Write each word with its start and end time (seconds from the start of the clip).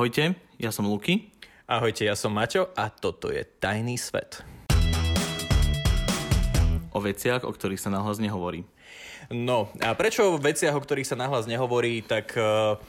Ahojte, 0.00 0.32
ja 0.56 0.72
som 0.72 0.88
Luky. 0.88 1.28
Ahojte, 1.68 2.08
ja 2.08 2.16
som 2.16 2.32
Maťo 2.32 2.72
a 2.72 2.88
toto 2.88 3.28
je 3.28 3.44
Tajný 3.44 4.00
svet. 4.00 4.40
O 6.96 7.04
veciach, 7.04 7.44
o 7.44 7.52
ktorých 7.52 7.76
sa 7.76 7.92
nahlas 7.92 8.16
nehovorí. 8.16 8.64
No, 9.28 9.68
a 9.76 9.92
prečo 9.92 10.24
o 10.24 10.40
veciach, 10.40 10.72
o 10.72 10.80
ktorých 10.80 11.04
sa 11.04 11.20
nahlas 11.20 11.44
nehovorí, 11.44 12.00
tak 12.00 12.32
uh, 12.32 12.80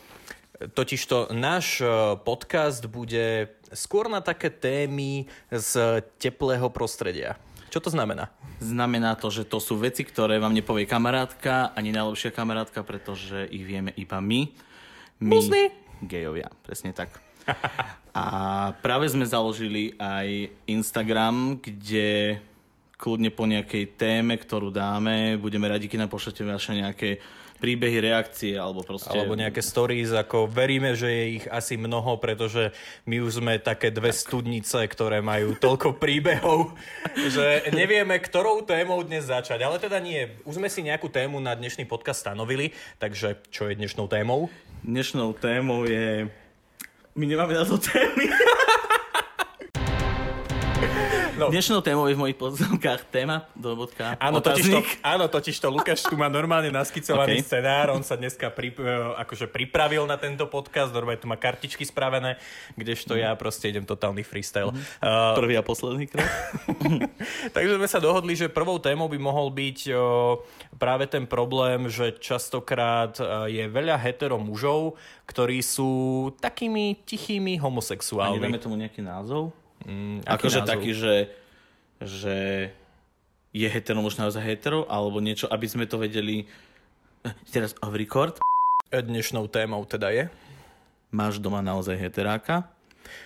totižto 0.71 1.35
náš 1.35 1.83
uh, 1.83 2.15
podcast 2.15 2.87
bude 2.87 3.59
skôr 3.75 4.07
na 4.07 4.23
také 4.23 4.47
témy 4.47 5.27
z 5.51 5.99
teplého 6.15 6.71
prostredia. 6.71 7.35
Čo 7.75 7.83
to 7.83 7.89
znamená? 7.91 8.31
Znamená 8.63 9.19
to, 9.19 9.27
že 9.27 9.43
to 9.43 9.59
sú 9.59 9.75
veci, 9.75 10.07
ktoré 10.07 10.39
vám 10.39 10.55
nepovie 10.55 10.87
kamarátka, 10.87 11.75
ani 11.75 11.91
najlepšia 11.91 12.31
kamarátka, 12.31 12.87
pretože 12.87 13.51
ich 13.51 13.67
vieme 13.67 13.91
iba 13.99 14.23
my. 14.23 14.47
My, 15.19 15.35
Musný. 15.35 15.90
Gejovia, 16.03 16.49
presne 16.65 16.91
tak. 16.91 17.13
A 18.11 18.25
práve 18.83 19.07
sme 19.09 19.25
založili 19.25 19.95
aj 19.97 20.51
Instagram, 20.67 21.57
kde 21.57 22.37
kľudne 23.01 23.33
po 23.33 23.49
nejakej 23.49 23.97
téme, 23.97 24.37
ktorú 24.37 24.69
dáme, 24.69 25.39
budeme 25.41 25.65
radi, 25.65 25.89
keď 25.89 26.05
nám 26.05 26.11
pošlete 26.13 26.45
vaše 26.45 26.77
nejaké 26.77 27.17
príbehy, 27.61 27.97
reakcie, 28.01 28.57
alebo 28.57 28.81
proste... 28.81 29.13
Alebo 29.13 29.37
nejaké 29.37 29.61
stories, 29.61 30.09
ako 30.09 30.49
veríme, 30.49 30.97
že 30.97 31.09
je 31.13 31.25
ich 31.37 31.45
asi 31.45 31.77
mnoho, 31.77 32.17
pretože 32.17 32.73
my 33.05 33.21
už 33.21 33.37
sme 33.37 33.61
také 33.61 33.93
dve 33.93 34.09
studnice, 34.09 34.81
ktoré 34.89 35.21
majú 35.21 35.53
toľko 35.53 35.95
príbehov, 36.03 36.73
že 37.13 37.69
nevieme, 37.69 38.17
ktorou 38.17 38.65
témou 38.65 39.05
dnes 39.05 39.29
začať. 39.29 39.61
Ale 39.61 39.77
teda 39.77 40.01
nie, 40.01 40.25
už 40.43 40.57
sme 40.57 40.73
si 40.73 40.81
nejakú 40.81 41.13
tému 41.13 41.37
na 41.37 41.53
dnešný 41.53 41.85
podcast 41.85 42.25
stanovili, 42.25 42.73
takže 42.97 43.37
čo 43.53 43.69
je 43.69 43.77
dnešnou 43.77 44.09
témou? 44.09 44.49
Dnešnou 44.83 45.33
témou 45.33 45.85
je... 45.85 46.29
My 47.15 47.25
nemáme 47.25 47.53
na 47.53 47.65
to 47.65 47.77
témy. 47.77 48.29
No. 51.41 51.49
Dnešnou 51.49 51.81
témou 51.81 52.05
je 52.05 52.13
v 52.13 52.21
mojich 52.21 52.37
poznámkach 52.37 53.09
téma, 53.09 53.49
do 53.57 53.73
bodka, 53.73 54.13
Áno, 54.21 54.45
totiž 54.45 54.61
to, 54.61 54.79
áno, 55.01 55.25
totiž 55.25 55.57
to 55.57 55.73
Lukáš 55.73 56.05
tu 56.05 56.13
má 56.13 56.29
normálne 56.29 56.69
naskicovaný 56.69 57.41
Okay. 57.41 57.41
scenár, 57.41 57.89
on 57.97 58.05
sa 58.05 58.13
dneska 58.13 58.53
pri, 58.53 58.69
e, 58.77 58.85
akože 59.25 59.49
pripravil 59.49 60.05
na 60.05 60.21
tento 60.21 60.45
podcast, 60.45 60.93
normálne 60.93 61.17
tu 61.17 61.25
má 61.25 61.41
kartičky 61.41 61.81
spravené, 61.81 62.37
kdežto 62.77 63.17
ja 63.17 63.33
proste 63.33 63.73
idem 63.73 63.89
totálny 63.89 64.21
freestyle. 64.21 64.69
Uh, 65.01 65.33
Prvý 65.33 65.57
a 65.57 65.65
posledný 65.65 66.05
krát. 66.05 66.29
takže 67.57 67.73
sme 67.81 67.89
sa 67.89 67.97
dohodli, 67.97 68.37
že 68.37 68.45
prvou 68.45 68.77
témou 68.77 69.09
by 69.09 69.17
mohol 69.17 69.49
byť 69.49 69.79
o, 69.97 70.45
práve 70.77 71.09
ten 71.09 71.25
problém, 71.25 71.89
že 71.89 72.21
častokrát 72.21 73.17
e, 73.17 73.49
je 73.49 73.63
veľa 73.65 73.97
hetero 73.97 74.37
mužov, 74.37 74.93
ktorí 75.25 75.65
sú 75.65 75.89
takými 76.37 77.01
tichými 77.01 77.57
A 77.57 77.65
homosexuálmi. 77.65 78.37
nedáme 78.37 78.61
tomu 78.61 78.77
nejaký 78.77 79.01
názov? 79.01 79.55
Mm, 79.85 80.25
Akože 80.25 80.61
taký, 80.65 80.93
že, 80.93 81.33
že 82.01 82.69
je 83.51 83.67
hetero 83.67 83.99
možno 83.99 84.27
naozaj 84.27 84.43
hetero, 84.43 84.87
alebo 84.87 85.19
niečo, 85.19 85.47
aby 85.51 85.67
sme 85.67 85.85
to 85.85 85.99
vedeli... 85.99 86.47
Teraz 87.53 87.77
off 87.85 87.93
record. 87.93 88.41
Dnešnou 88.89 89.45
témou 89.45 89.85
teda 89.85 90.09
je? 90.09 90.25
Máš 91.13 91.37
doma 91.37 91.61
naozaj 91.61 91.95
heteráka? 91.99 92.71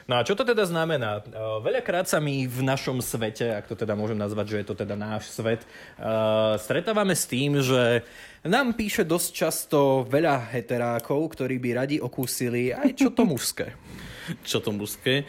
No 0.06 0.18
a 0.18 0.26
čo 0.26 0.34
to 0.34 0.46
teda 0.46 0.66
znamená? 0.66 1.22
Uh, 1.22 1.62
Veľakrát 1.62 2.10
sa 2.10 2.18
my 2.18 2.46
v 2.46 2.60
našom 2.66 3.02
svete, 3.02 3.54
ak 3.54 3.70
to 3.70 3.76
teda 3.78 3.94
môžem 3.94 4.18
nazvať, 4.18 4.56
že 4.56 4.58
je 4.62 4.68
to 4.68 4.76
teda 4.78 4.96
náš 4.98 5.30
svet, 5.30 5.62
uh, 5.98 6.58
stretávame 6.58 7.14
s 7.14 7.26
tým, 7.30 7.62
že 7.62 8.02
nám 8.46 8.74
píše 8.74 9.06
dosť 9.06 9.30
často 9.34 9.80
veľa 10.06 10.54
heterákov, 10.54 11.38
ktorí 11.38 11.58
by 11.62 11.70
radi 11.86 11.98
okúsili 12.02 12.74
aj 12.74 12.98
čo 12.98 13.10
to 13.14 13.26
mužské. 13.26 13.74
Čo 14.50 14.58
to 14.58 14.74
mužské? 14.74 15.22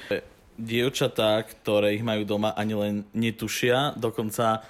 Dievčatá, 0.57 1.45
ktoré 1.45 1.97
ich 1.97 2.05
majú 2.05 2.25
doma, 2.25 2.53
ani 2.57 2.75
len 2.77 2.95
netušia, 3.13 3.97
dokonca 3.97 4.65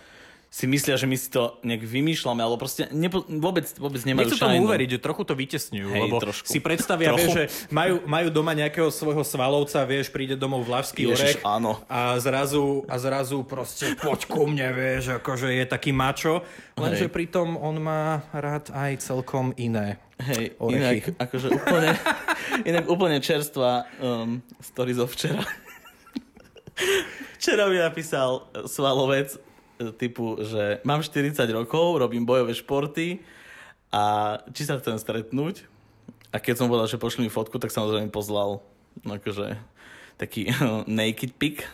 si 0.56 0.65
myslia, 0.65 0.97
že 0.97 1.05
my 1.05 1.17
si 1.20 1.28
to 1.28 1.61
nejak 1.66 1.84
vymýšľame, 1.84 2.41
alebo 2.41 2.56
proste 2.56 2.88
nepo, 2.88 3.21
vôbec, 3.28 3.69
vôbec 3.77 4.00
nemajú 4.06 4.31
Nechcú 4.31 4.41
tomu 4.41 4.65
uveriť, 4.65 4.88
že 4.97 4.99
trochu 5.05 5.22
to 5.28 5.34
vytesňujú, 5.37 5.88
Hej, 5.93 6.00
lebo 6.09 6.16
trošku. 6.16 6.47
si 6.49 6.59
predstavia, 6.65 7.12
Trochu. 7.12 7.21
vieš, 7.21 7.31
že 7.37 7.44
majú, 7.69 8.00
majú 8.09 8.28
doma 8.33 8.56
nejakého 8.56 8.88
svojho 8.88 9.21
svalovca, 9.21 9.84
vieš, 9.84 10.09
príde 10.09 10.33
domov 10.33 10.65
vlašský 10.65 11.12
Ježiš, 11.12 11.12
orech 11.12 11.38
áno. 11.44 11.83
a 11.91 12.16
zrazu, 12.22 12.89
a 12.89 12.97
zrazu 12.97 13.44
proste 13.44 13.93
poď 14.00 14.21
ku 14.33 14.49
mne, 14.49 14.72
vieš, 14.72 15.21
akože 15.21 15.53
je 15.60 15.65
taký 15.69 15.93
mačo, 15.93 16.41
lenže 16.78 17.10
Hej. 17.10 17.12
pritom 17.12 17.60
on 17.60 17.77
má 17.77 18.25
rád 18.33 18.72
aj 18.72 19.03
celkom 19.03 19.53
iné 19.60 20.00
Hej, 20.25 20.56
orechy. 20.56 21.05
inak, 21.05 21.21
akože 21.21 21.47
úplne, 21.53 21.91
inak 22.71 22.84
úplne 22.89 23.21
čerstvá 23.21 23.84
um, 24.00 24.41
story 24.65 24.97
zo 24.97 25.05
včera. 25.05 25.44
Včera 27.37 27.69
mi 27.69 27.81
napísal 27.81 28.44
svalovec 28.69 29.37
e, 29.37 29.38
typu, 29.97 30.37
že 30.41 30.81
mám 30.84 31.00
40 31.00 31.37
rokov, 31.53 32.00
robím 32.00 32.28
bojové 32.28 32.53
športy 32.53 33.20
a 33.92 34.37
či 34.53 34.69
sa 34.69 34.76
chcem 34.81 35.00
stretnúť. 35.00 35.65
A 36.34 36.36
keď 36.36 36.60
som 36.60 36.69
povedal, 36.69 36.91
že 36.91 37.00
pošli 37.00 37.25
mi 37.25 37.31
fotku, 37.32 37.56
tak 37.56 37.72
samozrejme 37.72 38.12
poslal 38.12 38.60
akože 39.04 39.56
taký 40.20 40.53
naked 40.88 41.36
pic. 41.36 41.65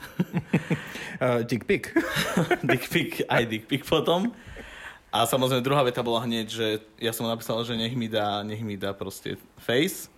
Uh, 1.23 1.47
dick 1.47 1.63
pic. 1.71 1.87
dick 2.67 2.83
pic, 2.91 3.23
aj 3.31 3.47
dick 3.47 3.71
pic 3.71 3.87
potom. 3.87 4.35
A 5.15 5.23
samozrejme 5.23 5.63
druhá 5.63 5.87
veta 5.87 6.03
bola 6.03 6.27
hneď, 6.27 6.51
že 6.51 6.67
ja 6.99 7.15
som 7.15 7.31
napísal, 7.31 7.63
že 7.63 7.79
nech 7.79 7.95
mi 7.95 8.11
dá, 8.11 8.43
nech 8.43 8.59
mi 8.59 8.75
dá 8.75 8.91
proste 8.91 9.39
face. 9.55 10.11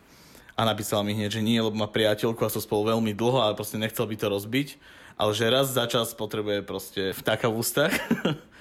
A 0.54 0.62
napísal 0.62 1.02
mi 1.02 1.18
hneď, 1.18 1.38
že 1.38 1.42
nie, 1.42 1.58
lebo 1.58 1.74
má 1.74 1.90
priateľku 1.90 2.38
a 2.46 2.52
sú 2.52 2.62
spolu 2.62 2.94
veľmi 2.94 3.10
dlho 3.10 3.42
a 3.42 3.56
proste 3.58 3.74
nechcel 3.74 4.06
by 4.06 4.14
to 4.14 4.26
rozbiť. 4.30 4.68
Ale 5.18 5.34
že 5.34 5.50
raz 5.50 5.70
za 5.70 5.86
čas 5.86 6.14
potrebuje 6.14 6.62
proste 6.62 7.10
vtáka 7.14 7.50
v 7.50 7.58
ústach. 7.58 7.94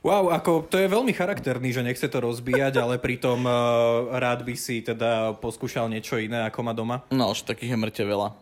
Wow, 0.00 0.32
ako 0.32 0.64
to 0.64 0.80
je 0.80 0.88
veľmi 0.88 1.12
charakterný, 1.12 1.76
že 1.76 1.84
nechce 1.84 2.08
to 2.08 2.24
rozbíjať, 2.24 2.80
ale 2.80 2.96
pritom 2.96 3.44
uh, 3.44 4.08
rád 4.16 4.48
by 4.48 4.56
si 4.56 4.80
teda 4.80 5.36
poskúšal 5.36 5.92
niečo 5.92 6.16
iné, 6.16 6.40
ako 6.48 6.58
má 6.64 6.72
doma. 6.72 7.04
No, 7.12 7.36
už 7.36 7.44
takých 7.44 7.76
je 7.76 7.82
mŕte 7.84 8.04
veľa. 8.08 8.32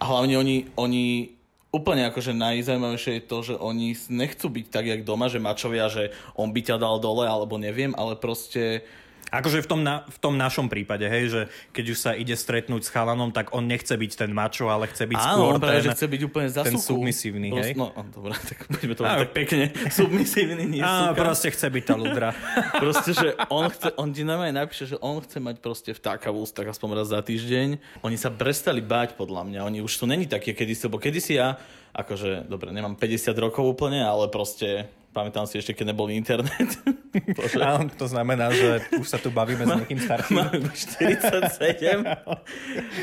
A 0.00 0.02
hlavne 0.02 0.34
oni, 0.34 0.66
oni 0.74 1.30
úplne 1.70 2.10
akože 2.10 2.34
najzaujímavejšie 2.34 3.22
je 3.22 3.28
to, 3.30 3.38
že 3.46 3.54
oni 3.54 3.94
nechcú 4.10 4.50
byť 4.50 4.66
tak, 4.66 4.84
jak 4.90 5.06
doma, 5.06 5.30
že 5.30 5.38
mačovia, 5.38 5.86
že 5.86 6.10
on 6.34 6.50
by 6.50 6.58
ťa 6.58 6.82
dal 6.82 6.98
dole, 6.98 7.22
alebo 7.22 7.54
neviem, 7.54 7.94
ale 7.94 8.18
proste 8.18 8.82
Akože 9.30 9.62
v 9.62 9.68
tom, 9.70 9.80
na, 9.86 10.02
v 10.10 10.18
tom 10.18 10.34
našom 10.34 10.66
prípade, 10.66 11.06
hej, 11.06 11.24
že 11.30 11.40
keď 11.70 11.84
už 11.94 11.98
sa 11.98 12.10
ide 12.18 12.34
stretnúť 12.34 12.82
s 12.82 12.90
chalanom, 12.90 13.30
tak 13.30 13.54
on 13.54 13.62
nechce 13.62 13.94
byť 13.94 14.26
ten 14.26 14.30
mačo, 14.34 14.66
ale 14.66 14.90
chce 14.90 15.06
byť 15.06 15.18
skôr 15.18 15.54
Áno, 15.54 15.62
práve, 15.62 15.78
ten... 15.78 15.86
že 15.86 15.90
chce 15.94 16.06
byť 16.10 16.20
úplne 16.26 16.48
za 16.50 16.62
ten 16.66 16.74
submisívny, 16.74 17.48
Prost- 17.54 17.62
hej? 17.62 17.72
No, 17.78 17.86
á, 17.94 18.02
dobré, 18.10 18.34
tak 18.34 18.58
poďme 18.66 18.94
to 18.98 19.02
tak 19.06 19.30
pekne. 19.30 19.64
Submisívny, 20.00 20.62
nie 20.66 20.82
Á, 20.82 21.14
suka. 21.14 21.22
proste 21.22 21.48
chce 21.54 21.66
byť 21.70 21.84
tá 21.86 21.94
ludra. 21.94 22.28
Proste, 22.82 23.10
že 23.14 23.28
on 23.48 23.70
chce, 23.70 23.88
on 23.94 24.08
ti 24.10 24.22
normálne 24.26 24.56
napíše, 24.58 24.90
že 24.90 24.96
on 24.98 25.22
chce 25.22 25.38
mať 25.38 25.56
proste 25.62 25.90
vtáka 25.94 26.34
v 26.34 26.42
ústach 26.42 26.66
aspoň 26.66 26.88
raz 26.98 27.08
za 27.14 27.22
týždeň. 27.22 27.78
Oni 28.02 28.18
sa 28.18 28.34
prestali 28.34 28.82
báť 28.82 29.14
podľa 29.14 29.46
mňa, 29.46 29.60
oni 29.62 29.78
už 29.84 29.92
tu 29.94 30.04
není 30.10 30.26
také 30.26 30.52
kedysi, 30.52 30.90
lebo 30.90 30.98
kedysi 30.98 31.38
ja, 31.38 31.54
akože, 31.94 32.50
dobre, 32.50 32.74
nemám 32.74 32.98
50 32.98 33.30
rokov 33.38 33.62
úplne, 33.62 34.02
ale 34.02 34.26
proste 34.26 34.90
pamätám 35.10 35.44
si 35.44 35.56
ešte, 35.56 35.72
keď 35.72 35.90
nebol 35.90 36.08
internet. 36.08 36.70
Bože. 37.36 37.58
Áno, 37.58 37.90
to 37.90 38.06
znamená, 38.06 38.50
že 38.50 38.86
už 38.94 39.06
sa 39.06 39.18
tu 39.18 39.28
bavíme 39.28 39.62
s 39.62 39.72
niekým 39.76 39.98
starším. 39.98 40.30
Mám 40.32 40.50
iba 40.54 40.70
47. 40.70 42.06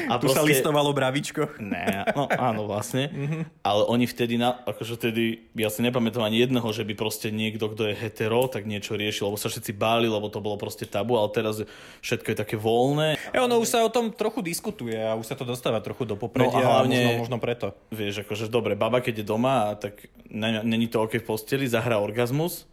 A 0.07 0.13
Tu 0.15 0.27
sa 0.29 0.41
listovalo 0.41 0.91
bravičko. 0.91 1.59
Ne, 1.59 2.07
no 2.09 2.27
áno 2.29 2.63
vlastne. 2.65 3.11
Ale 3.61 3.83
oni 3.83 4.05
vtedy, 4.05 4.35
na, 4.35 4.63
akože 4.63 4.95
vtedy, 4.95 5.23
ja 5.53 5.67
si 5.67 5.83
nepamätám 5.83 6.23
ani 6.23 6.39
jedného, 6.39 6.67
že 6.71 6.83
by 6.83 6.93
proste 6.95 7.27
niekto, 7.29 7.67
kto 7.67 7.91
je 7.91 7.95
hetero, 7.95 8.47
tak 8.47 8.63
niečo 8.63 8.95
riešil, 8.95 9.27
lebo 9.27 9.35
sa 9.35 9.51
všetci 9.51 9.75
báli, 9.75 10.07
lebo 10.07 10.27
to 10.27 10.39
bolo 10.39 10.55
proste 10.55 10.87
tabu, 10.87 11.15
ale 11.15 11.27
teraz 11.29 11.59
všetko 11.99 12.27
je 12.27 12.37
také 12.37 12.55
voľné. 12.55 13.19
E, 13.27 13.37
ono 13.37 13.59
už 13.59 13.67
sa 13.67 13.83
o 13.83 13.91
tom 13.91 14.09
trochu 14.09 14.39
diskutuje 14.39 14.95
a 14.95 15.13
už 15.13 15.27
sa 15.27 15.35
to 15.35 15.43
dostáva 15.43 15.83
trochu 15.83 16.03
do 16.03 16.15
popredia, 16.15 16.47
No 16.53 16.63
a 16.63 16.71
hlavne- 16.79 17.19
možno, 17.19 17.21
možno 17.27 17.37
preto. 17.37 17.75
Vieš, 17.91 18.23
akože 18.23 18.47
dobre, 18.47 18.73
baba 18.73 19.03
keď 19.03 19.19
je 19.19 19.25
doma, 19.25 19.75
tak 19.75 19.99
ne- 20.27 20.63
není 20.63 20.87
to 20.87 21.03
OK 21.03 21.19
v 21.19 21.25
posteli, 21.25 21.67
orgazmus, 21.99 22.69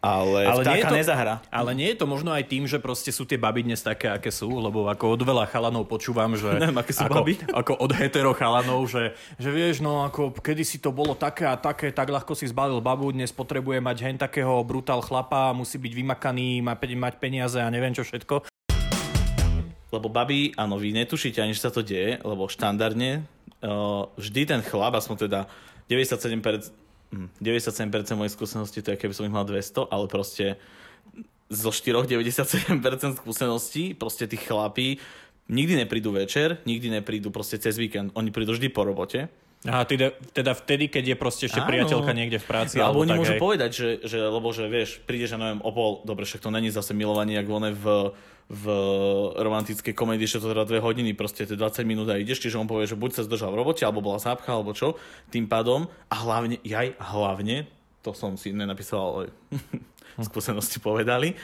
ale, 0.00 0.48
ale 0.48 0.64
vtáka 0.64 0.72
nie 0.72 0.80
je 0.80 0.88
to, 0.88 0.96
nezahrá. 1.04 1.34
Ale 1.52 1.70
nie 1.76 1.92
je 1.92 1.98
to 2.00 2.08
možno 2.08 2.32
aj 2.32 2.48
tým, 2.48 2.64
že 2.64 2.80
proste 2.80 3.12
sú 3.12 3.28
tie 3.28 3.36
baby 3.36 3.68
dnes 3.68 3.84
také, 3.84 4.08
aké 4.08 4.32
sú, 4.32 4.48
lebo 4.48 4.88
ako 4.88 5.12
od 5.12 5.20
veľa 5.20 5.44
chalanov 5.52 5.84
počúvam, 5.92 6.32
že... 6.40 6.48
Neviem, 6.56 6.80
aké 6.80 6.96
sú 6.96 7.04
ako, 7.04 7.20
baby. 7.20 7.36
Ako 7.52 7.72
od 7.76 7.92
hetero 7.92 8.32
chalanov, 8.32 8.88
že, 8.88 9.12
že 9.36 9.52
vieš, 9.52 9.84
no 9.84 10.08
ako 10.08 10.32
kedy 10.40 10.64
si 10.64 10.80
to 10.80 10.88
bolo 10.88 11.12
také 11.12 11.44
a 11.44 11.60
také, 11.60 11.92
tak 11.92 12.08
ľahko 12.08 12.32
si 12.32 12.48
zbalil 12.48 12.80
babu, 12.80 13.12
dnes 13.12 13.28
potrebuje 13.28 13.84
mať 13.84 13.96
hen 14.00 14.16
takého 14.16 14.64
brutál 14.64 15.04
chlapa, 15.04 15.52
musí 15.52 15.76
byť 15.76 15.92
vymakaný, 15.92 16.64
má 16.64 16.80
mať 16.80 17.14
peniaze 17.20 17.60
a 17.60 17.68
neviem 17.68 17.92
čo 17.92 18.00
všetko. 18.00 18.48
Lebo 19.92 20.08
babi, 20.08 20.56
áno, 20.56 20.80
vy 20.80 20.96
netušíte 20.96 21.44
ani, 21.44 21.52
že 21.52 21.68
sa 21.68 21.74
to 21.74 21.84
deje, 21.84 22.16
lebo 22.24 22.48
štandardne 22.48 23.20
uh, 23.60 24.08
vždy 24.16 24.48
ten 24.48 24.60
chlap, 24.64 24.96
aspoň 24.96 25.28
teda 25.28 25.40
97%, 25.92 26.40
hm, 26.40 26.89
97% 27.12 28.14
mojej 28.14 28.32
skúsenosti, 28.32 28.80
to 28.80 28.94
je 28.94 28.96
keby 28.96 29.14
som 29.14 29.26
ich 29.26 29.34
mal 29.34 29.42
200, 29.42 29.90
ale 29.90 30.06
proste 30.06 30.56
zo 31.50 31.74
4 31.74 32.06
97% 32.06 32.78
skúseností, 33.18 33.98
proste 33.98 34.30
tí 34.30 34.38
chlapí 34.38 35.02
nikdy 35.50 35.82
neprídu 35.82 36.14
večer, 36.14 36.62
nikdy 36.62 37.02
neprídu 37.02 37.34
proste 37.34 37.58
cez 37.58 37.74
víkend. 37.74 38.14
Oni 38.14 38.30
prídu 38.30 38.54
vždy 38.54 38.70
po 38.70 38.86
robote. 38.86 39.26
Aha, 39.60 39.84
teda, 39.84 40.16
teda 40.32 40.56
vtedy, 40.56 40.88
keď 40.88 41.04
je 41.12 41.16
proste 41.20 41.44
ešte 41.44 41.60
Áno. 41.60 41.68
priateľka 41.68 42.16
niekde 42.16 42.40
v 42.40 42.46
práci. 42.48 42.80
No, 42.80 42.88
alebo 42.88 43.04
oni 43.04 43.12
tak, 43.12 43.20
môžu 43.20 43.34
hej. 43.36 43.42
povedať, 43.44 43.70
že, 43.76 43.88
že, 44.08 44.18
lebo 44.24 44.48
že 44.56 44.64
vieš, 44.72 45.04
príde, 45.04 45.28
že 45.28 45.36
neviem, 45.36 45.60
o 45.60 45.68
pol, 45.68 46.00
dobre, 46.08 46.24
však 46.24 46.40
to 46.40 46.48
není 46.48 46.72
zase 46.72 46.96
milovanie, 46.96 47.36
jak 47.36 47.44
one 47.44 47.76
v, 47.76 48.16
v 48.50 48.64
romantickej 49.38 49.94
komédii, 49.94 50.26
že 50.26 50.42
to 50.42 50.50
teda 50.50 50.66
dve 50.66 50.82
hodiny, 50.82 51.14
proste 51.14 51.46
tie 51.46 51.54
20 51.54 51.86
minút 51.86 52.10
a 52.10 52.18
ideš, 52.18 52.42
čiže 52.42 52.58
on 52.58 52.66
povie, 52.66 52.90
že 52.90 52.98
buď 52.98 53.10
sa 53.14 53.22
zdržal 53.22 53.54
v 53.54 53.62
robote, 53.62 53.86
alebo 53.86 54.02
bola 54.02 54.18
zápcha, 54.18 54.50
alebo 54.50 54.74
čo, 54.74 54.98
tým 55.30 55.46
pádom, 55.46 55.86
a 56.10 56.14
hlavne, 56.18 56.58
jaj, 56.60 56.98
hlavne, 56.98 57.70
to 58.02 58.10
som 58.10 58.34
si 58.34 58.50
nenapísal, 58.50 58.98
ale 58.98 59.22
skúsenosti 60.26 60.82
povedali, 60.82 61.38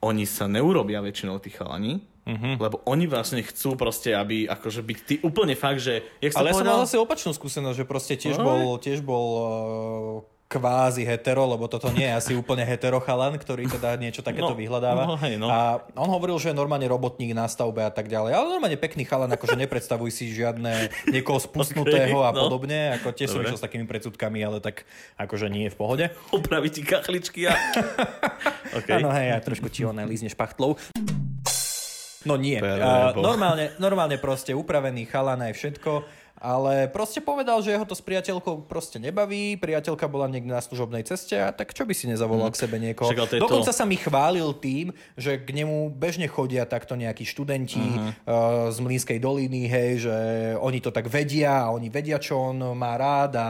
oni 0.00 0.24
sa 0.24 0.48
neurobia 0.48 1.04
väčšinou 1.04 1.36
tí 1.38 1.52
chalani, 1.52 2.00
Mhm. 2.20 2.60
lebo 2.60 2.84
oni 2.84 3.08
vlastne 3.08 3.40
chcú 3.40 3.74
proste, 3.74 4.12
aby 4.12 4.44
akože 4.44 4.84
byť 4.84 4.98
ty 5.02 5.14
úplne 5.24 5.56
fakt, 5.56 5.80
že... 5.80 6.04
Jak 6.20 6.36
Ale 6.36 6.52
ja 6.52 6.54
som 6.54 6.62
povedal? 6.62 6.76
mal 6.76 6.84
zase 6.84 6.96
opačnú 7.00 7.32
skúsenosť, 7.32 7.76
že 7.80 7.84
proste 7.88 8.14
tiež 8.14 8.36
Oj. 8.38 8.44
bol, 8.44 8.62
tiež 8.76 9.00
bol 9.00 9.26
uh, 9.34 10.16
kvázi 10.50 11.06
hetero, 11.06 11.46
lebo 11.46 11.70
toto 11.70 11.94
nie 11.94 12.10
je 12.10 12.14
asi 12.18 12.32
úplne 12.34 12.66
hetero 12.66 12.98
chalan, 12.98 13.38
ktorý 13.38 13.70
teda 13.70 13.94
niečo 13.94 14.18
takéto 14.26 14.50
No, 14.50 14.58
vyhľadáva. 14.58 15.06
no 15.06 15.14
hej, 15.22 15.38
no. 15.38 15.46
A 15.46 15.78
on 15.94 16.10
hovoril, 16.10 16.34
že 16.42 16.50
je 16.50 16.58
normálne 16.58 16.90
robotník 16.90 17.30
na 17.30 17.46
stavbe 17.46 17.86
a 17.86 17.92
tak 17.94 18.10
ďalej. 18.10 18.34
Ale 18.34 18.58
normálne 18.58 18.74
pekný 18.74 19.06
chalan, 19.06 19.30
akože 19.30 19.54
nepredstavuj 19.54 20.10
si 20.10 20.34
žiadne 20.34 20.90
niekoho 21.14 21.38
spustnutého 21.38 22.26
a 22.26 22.34
no. 22.34 22.50
podobne. 22.50 22.98
Ako 22.98 23.14
tiež 23.14 23.30
som 23.30 23.46
išiel 23.46 23.62
s 23.62 23.64
takými 23.64 23.86
predsudkami, 23.86 24.42
ale 24.42 24.58
tak 24.58 24.82
akože 25.22 25.46
nie 25.46 25.70
je 25.70 25.72
v 25.72 25.78
pohode. 25.78 26.04
Upraviť 26.34 26.72
ti 26.74 26.82
kachličky 26.82 27.40
a... 27.46 27.54
okay. 28.82 28.98
Áno, 28.98 29.14
hej, 29.14 29.30
a 29.30 29.38
trošku 29.38 29.70
ti 29.70 29.86
oné 29.86 30.02
lízneš 30.02 30.34
pachtlou. 30.34 30.74
No 32.28 32.36
nie. 32.36 32.60
Uh, 32.60 33.16
normálne, 33.16 33.72
normálne 33.80 34.20
proste 34.20 34.52
upravený 34.52 35.08
chalan 35.08 35.40
aj 35.40 35.56
všetko, 35.56 35.92
ale 36.40 36.88
proste 36.88 37.20
povedal, 37.20 37.60
že 37.60 37.70
jeho 37.70 37.84
to 37.84 37.92
s 37.92 38.00
priateľkou 38.00 38.64
proste 38.64 38.96
nebaví, 38.96 39.54
priateľka 39.54 40.08
bola 40.08 40.24
niekde 40.24 40.48
na 40.48 40.58
služobnej 40.58 41.04
ceste 41.04 41.36
a 41.36 41.52
tak 41.52 41.70
čo 41.70 41.84
by 41.84 41.92
si 41.92 42.08
nezavolal 42.08 42.48
k 42.48 42.56
sebe 42.58 42.76
niekoho. 42.76 43.06
Však 43.06 43.20
to 43.20 43.34
je 43.36 43.38
to- 43.38 43.44
Dokonca 43.44 43.70
sa 43.70 43.84
mi 43.84 43.94
chválil 43.94 44.48
tým, 44.54 44.90
že 45.14 45.36
k 45.36 45.52
nemu 45.52 45.92
bežne 45.92 46.24
chodia 46.26 46.64
takto 46.64 46.96
nejakí 46.96 47.22
študenti 47.22 47.78
uh, 47.78 48.66
z 48.66 48.78
Mlínskej 48.80 49.18
doliny, 49.18 49.68
hej, 49.68 49.90
že 50.02 50.16
oni 50.56 50.80
to 50.80 50.88
tak 50.88 51.06
vedia 51.06 51.68
a 51.68 51.72
oni 51.72 51.86
vedia, 51.86 52.16
čo 52.16 52.50
on 52.50 52.72
má 52.72 52.96
rád 52.96 53.32
a, 53.36 53.48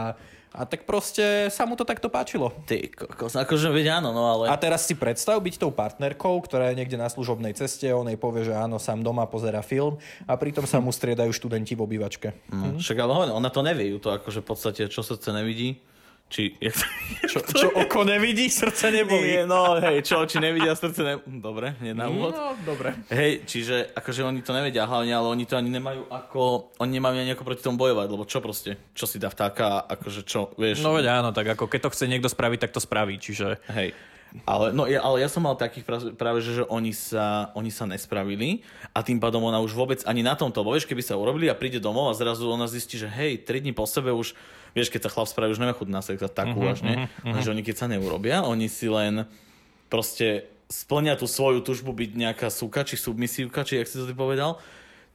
a 0.51 0.67
tak 0.67 0.83
proste 0.83 1.47
sa 1.47 1.63
mu 1.63 1.79
to 1.79 1.87
takto 1.87 2.11
páčilo. 2.11 2.51
Ty 2.67 2.91
kokos, 2.91 3.39
akože 3.39 3.71
veď 3.71 4.03
áno, 4.03 4.11
no 4.11 4.27
ale... 4.27 4.51
A 4.51 4.55
teraz 4.59 4.83
si 4.83 4.99
predstav 4.99 5.39
byť 5.39 5.55
tou 5.55 5.71
partnerkou, 5.71 6.43
ktorá 6.43 6.71
je 6.71 6.79
niekde 6.83 6.99
na 6.99 7.07
služobnej 7.07 7.55
ceste, 7.55 7.87
on 7.95 8.11
jej 8.11 8.19
povie, 8.19 8.43
že 8.43 8.51
áno, 8.51 8.75
sám 8.75 8.99
doma 8.99 9.23
pozera 9.31 9.63
film 9.63 9.95
a 10.27 10.35
pritom 10.35 10.67
sa 10.67 10.83
mu 10.83 10.91
striedajú 10.91 11.31
študenti 11.31 11.71
v 11.71 11.81
obývačke. 11.87 12.35
Mm. 12.51 12.83
Však 12.83 12.97
ale 12.99 13.31
ona 13.31 13.47
to 13.47 13.63
nevie, 13.63 13.95
ju 13.95 14.03
to 14.03 14.11
akože 14.11 14.43
v 14.43 14.47
podstate, 14.47 14.81
čo 14.91 14.99
srdce 14.99 15.31
nevidí, 15.31 15.79
či... 16.31 16.55
Jak 16.61 16.73
to, 16.73 16.95
Čo, 17.27 17.39
čo 17.43 17.67
oko 17.75 18.07
nevidí, 18.07 18.47
srdce 18.47 18.89
nebolí. 18.89 19.43
Nie, 19.43 19.43
no 19.43 19.75
hej, 19.77 20.01
čo 20.07 20.23
oči 20.23 20.39
nevidia, 20.39 20.71
srdce 20.73 21.03
ne... 21.03 21.13
Dobre, 21.27 21.75
nie 21.83 21.91
na 21.91 22.07
úvod. 22.07 22.31
No, 22.31 22.55
dobre. 22.63 22.95
Hej, 23.11 23.43
čiže 23.43 23.91
akože 23.91 24.23
oni 24.23 24.39
to 24.41 24.55
nevedia 24.55 24.87
hlavne, 24.87 25.11
ale 25.11 25.27
oni 25.27 25.43
to 25.43 25.59
ani 25.59 25.69
nemajú 25.69 26.07
ako... 26.07 26.71
Oni 26.79 26.91
nemajú 26.97 27.15
ani 27.19 27.31
ako 27.35 27.43
proti 27.43 27.61
tomu 27.61 27.77
bojovať, 27.77 28.07
lebo 28.07 28.23
čo 28.23 28.39
proste? 28.39 28.79
Čo 28.95 29.05
si 29.05 29.19
dá 29.19 29.27
vtáka, 29.27 29.83
akože 29.85 30.23
čo, 30.23 30.55
vieš? 30.55 30.81
No 30.81 30.95
veď 30.95 31.21
áno, 31.21 31.29
tak 31.35 31.51
ako 31.53 31.67
keď 31.67 31.87
to 31.87 31.93
chce 31.93 32.05
niekto 32.07 32.31
spraviť, 32.31 32.59
tak 32.67 32.71
to 32.71 32.81
spraví, 32.81 33.19
čiže... 33.19 33.59
Hej. 33.69 33.91
Ale, 34.47 34.71
no, 34.71 34.87
ja, 34.87 35.03
ale 35.03 35.19
ja 35.19 35.27
som 35.27 35.43
mal 35.43 35.59
takých 35.59 35.83
práve, 35.83 36.07
práve 36.15 36.39
že, 36.39 36.63
že 36.63 36.63
oni, 36.71 36.95
sa, 36.95 37.51
oni 37.51 37.67
sa 37.67 37.83
nespravili 37.83 38.63
a 38.95 39.03
tým 39.03 39.19
pádom 39.19 39.43
ona 39.43 39.59
už 39.59 39.75
vôbec 39.75 39.99
ani 40.07 40.23
na 40.23 40.39
tomto, 40.39 40.63
bo 40.63 40.71
vieš, 40.71 40.87
keby 40.87 41.03
sa 41.03 41.19
urobili 41.19 41.51
a 41.51 41.55
príde 41.55 41.83
domov 41.83 42.07
a 42.11 42.15
zrazu 42.15 42.47
ona 42.47 42.63
zistí, 42.65 42.95
že 42.95 43.11
hej, 43.11 43.43
3 43.43 43.59
dní 43.59 43.75
po 43.75 43.83
sebe 43.83 44.15
už, 44.15 44.31
vieš, 44.71 44.87
keď 44.87 45.07
sa 45.07 45.11
chlap 45.11 45.27
spraví, 45.27 45.51
už 45.51 45.59
nemá 45.59 45.75
chuť 45.75 45.89
na 45.91 45.99
sex 45.99 46.23
a 46.23 46.31
takú 46.31 46.63
Mhm, 46.63 46.71
až, 46.71 46.79
ne? 46.87 46.95
Lenže 47.27 47.51
oni 47.51 47.63
keď 47.63 47.75
sa 47.75 47.87
neurobia, 47.91 48.47
oni 48.47 48.71
si 48.71 48.87
len 48.87 49.27
proste 49.91 50.47
splňa 50.71 51.19
tú 51.19 51.27
svoju 51.27 51.59
tužbu 51.59 51.91
byť 51.91 52.11
nejaká 52.15 52.47
súka, 52.47 52.87
či 52.87 52.95
submisívka, 52.95 53.67
či 53.67 53.83
jak 53.83 53.91
si 53.91 53.99
to 53.99 54.07
ty 54.07 54.15
povedal, 54.15 54.55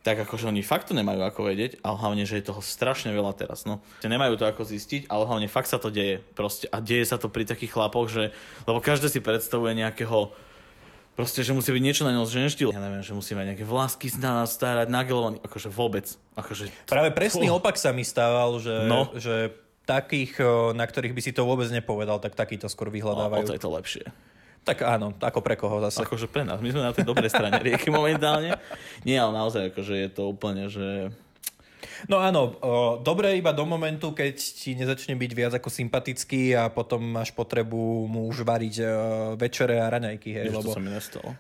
tak 0.06 0.23
akože 0.23 0.47
oni 0.47 0.62
fakt 0.62 0.87
to 0.87 0.94
nemajú 0.94 1.19
ako 1.19 1.50
vedieť, 1.50 1.82
ale 1.82 1.99
hlavne, 1.99 2.23
že 2.23 2.38
je 2.38 2.47
toho 2.47 2.62
strašne 2.62 3.11
veľa 3.11 3.35
teraz, 3.35 3.67
no. 3.67 3.82
Nemajú 4.06 4.38
to 4.38 4.47
ako 4.47 4.62
zistiť, 4.62 5.11
ale 5.11 5.26
hlavne 5.26 5.50
fakt 5.50 5.67
sa 5.67 5.82
to 5.82 5.91
deje, 5.91 6.23
proste. 6.38 6.70
A 6.70 6.79
deje 6.79 7.03
sa 7.11 7.19
to 7.19 7.26
pri 7.26 7.43
takých 7.43 7.75
chlapoch, 7.75 8.06
že, 8.06 8.31
lebo 8.70 8.79
každý 8.79 9.11
si 9.11 9.19
predstavuje 9.19 9.75
nejakého, 9.75 10.31
proste, 11.19 11.43
že 11.43 11.50
musí 11.50 11.75
byť 11.75 11.82
niečo 11.82 12.06
na 12.06 12.14
ňom 12.14 12.23
ženštil. 12.23 12.70
Ja 12.70 12.79
neviem, 12.79 13.03
že 13.03 13.19
musí 13.19 13.35
mať 13.35 13.58
nejaké 13.58 13.67
vlásky 13.67 14.06
na 14.23 14.47
nás 14.47 14.55
starať, 14.55 14.87
nagelovaný, 14.87 15.43
akože 15.43 15.75
vôbec. 15.75 16.06
Akože, 16.38 16.70
Práve 16.87 17.11
presný 17.11 17.50
opak 17.50 17.75
sa 17.75 17.91
mi 17.91 18.06
stával, 18.06 18.62
že, 18.62 18.87
No. 18.87 19.11
že 19.19 19.50
takých, 19.91 20.38
o, 20.38 20.70
na 20.70 20.87
ktorých 20.87 21.14
by 21.19 21.23
si 21.23 21.35
to 21.35 21.43
vôbec 21.43 21.67
nepovedal, 21.75 22.23
tak 22.23 22.38
takýto 22.38 22.70
skôr 22.70 22.91
o, 22.91 22.93
o 22.93 22.94
vyhľadávajú. 22.94 23.47
to 23.50 23.56
je 23.58 23.62
to 23.62 23.70
lepšie. 23.75 24.05
Tak 24.67 24.83
áno, 24.83 25.15
ako 25.23 25.39
pre 25.47 25.55
koho 25.55 25.79
zase. 25.87 26.03
Akože 26.03 26.27
pre 26.27 26.43
nás, 26.43 26.59
my 26.59 26.75
sme 26.75 26.83
na 26.83 26.91
tej 26.91 27.07
dobrej 27.07 27.31
strane 27.31 27.55
rieky 27.63 27.87
momentálne. 27.87 28.59
Nie, 29.07 29.23
ale 29.23 29.31
naozaj, 29.39 29.71
akože 29.71 29.95
je 29.95 30.11
to 30.11 30.27
úplne, 30.27 30.67
že... 30.67 31.15
No 32.11 32.19
áno, 32.19 32.59
dobre 32.99 33.39
iba 33.39 33.55
do 33.55 33.63
momentu, 33.63 34.11
keď 34.11 34.35
ti 34.35 34.75
nezačne 34.75 35.15
byť 35.15 35.33
viac 35.39 35.53
ako 35.55 35.71
sympatický 35.71 36.59
a 36.59 36.67
potom 36.67 36.99
máš 36.99 37.31
potrebu 37.31 38.11
mu 38.11 38.27
už 38.27 38.43
variť 38.43 38.83
večere 39.39 39.79
a 39.79 39.87
raňajky, 39.87 40.35
hej, 40.35 40.51
Ježiš, 40.51 40.59
lebo... 40.59 40.71
to 40.75 40.77
sa 40.77 40.83
mi 40.83 40.91
nestalo. 40.91 41.39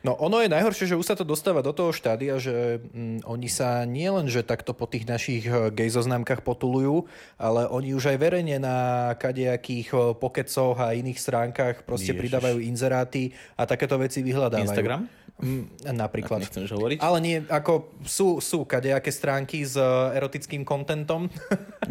No 0.00 0.16
ono 0.16 0.40
je 0.40 0.48
najhoršie, 0.48 0.88
že 0.88 0.96
už 0.96 1.12
sa 1.12 1.16
to 1.16 1.28
dostáva 1.28 1.60
do 1.60 1.76
toho 1.76 1.92
štádia, 1.92 2.40
že 2.40 2.80
mm, 2.80 3.28
oni 3.28 3.48
sa 3.52 3.84
nielen, 3.84 4.32
že 4.32 4.40
takto 4.40 4.72
po 4.72 4.88
tých 4.88 5.04
našich 5.04 5.44
eh, 5.44 5.68
gay 5.68 5.92
zoznámkach 5.92 6.40
potulujú, 6.40 7.04
ale 7.36 7.68
oni 7.68 7.92
už 7.92 8.16
aj 8.16 8.16
verejne 8.16 8.56
na 8.56 8.76
kadejakých 9.20 9.88
eh, 9.92 9.98
pokecoch 10.16 10.80
a 10.80 10.96
iných 10.96 11.20
stránkach 11.20 11.84
proste 11.84 12.16
Ježiš. 12.16 12.20
pridávajú 12.24 12.58
inzeráty 12.64 13.36
a 13.60 13.68
takéto 13.68 14.00
veci 14.00 14.24
vyhľadávajú. 14.24 14.64
Instagram? 14.72 15.00
Mm, 15.40 15.96
napríklad. 15.96 16.44
Nechcem 16.44 16.68
hovoriť. 16.68 17.00
Ale 17.00 17.18
nie, 17.20 17.40
ako 17.48 17.96
sú, 18.04 18.44
sú 18.44 18.64
kadejaké 18.64 19.12
stránky 19.12 19.68
s 19.68 19.76
eh, 19.76 20.16
erotickým 20.16 20.64
kontentom 20.64 21.28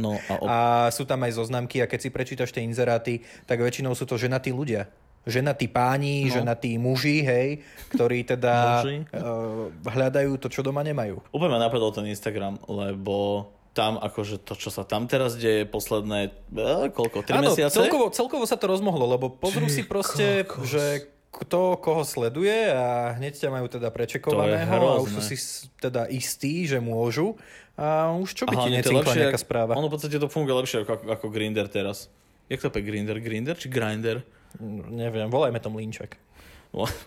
No 0.01 0.17
a, 0.17 0.33
o... 0.41 0.45
a 0.49 0.57
sú 0.89 1.05
tam 1.05 1.21
aj 1.25 1.37
zoznamky 1.37 1.81
a 1.81 1.89
keď 1.89 1.99
si 2.01 2.09
prečítaš 2.09 2.49
tie 2.49 2.65
inzeráty, 2.65 3.21
tak 3.45 3.61
väčšinou 3.61 3.93
sú 3.93 4.09
to 4.09 4.17
ženatí 4.17 4.49
ľudia. 4.49 4.89
Ženatí 5.29 5.69
páni, 5.69 6.27
no. 6.27 6.41
ženatí 6.41 6.75
muži, 6.81 7.21
hej, 7.23 7.61
ktorí 7.93 8.25
teda 8.25 8.81
Muži. 8.81 9.05
uh, 9.13 9.69
hľadajú 9.85 10.35
to, 10.41 10.49
čo 10.49 10.65
doma 10.65 10.81
nemajú. 10.81 11.21
Úplne 11.31 11.51
ma 11.55 11.59
napadol 11.61 11.93
ten 11.93 12.09
Instagram, 12.09 12.57
lebo 12.67 13.47
tam 13.77 14.01
akože 14.01 14.41
to, 14.43 14.57
čo 14.57 14.73
sa 14.73 14.83
tam 14.83 15.05
teraz 15.05 15.37
deje 15.37 15.63
posledné, 15.69 16.33
eh, 16.33 16.89
koľko, 16.89 17.23
3 17.23 17.37
Áno, 17.37 17.53
mesiace? 17.53 17.77
celkovo, 17.79 18.09
celkovo 18.09 18.43
sa 18.49 18.57
to 18.57 18.65
rozmohlo, 18.67 19.05
lebo 19.05 19.29
pozrú 19.29 19.69
Ty 19.69 19.73
si 19.73 19.81
proste, 19.85 20.43
kokos. 20.43 20.67
že 20.67 20.83
kto 21.29 21.77
koho 21.77 22.01
sleduje 22.01 22.73
a 22.73 23.13
hneď 23.13 23.37
ťa 23.37 23.49
majú 23.53 23.69
teda 23.69 23.93
prečekovaného 23.93 24.81
a 24.81 24.97
už 24.97 25.21
sú 25.21 25.21
si 25.21 25.37
teda 25.77 26.09
istí, 26.09 26.65
že 26.65 26.81
môžu 26.81 27.37
a 27.77 28.11
už 28.17 28.33
čo 28.33 28.43
by 28.49 28.57
ti 28.57 28.67
to 28.67 28.73
je 28.73 28.77
necinkla 28.81 29.13
nejaká 29.13 29.39
správa. 29.39 29.77
Ono 29.77 29.87
v 29.87 29.93
podstate 29.93 30.17
to 30.17 30.25
funguje 30.25 30.57
lepšie 30.65 30.77
ako, 30.83 31.05
ako 31.05 31.25
Grinder 31.29 31.69
teraz. 31.69 32.09
Jak 32.49 32.65
to 32.65 32.73
pe 32.73 32.81
Grinder? 32.81 33.21
Grinder 33.21 33.53
či 33.53 33.69
Grinder? 33.69 34.25
Neviem, 34.89 35.29
volajme 35.29 35.61
to 35.61 35.69
mlínček. 35.69 36.17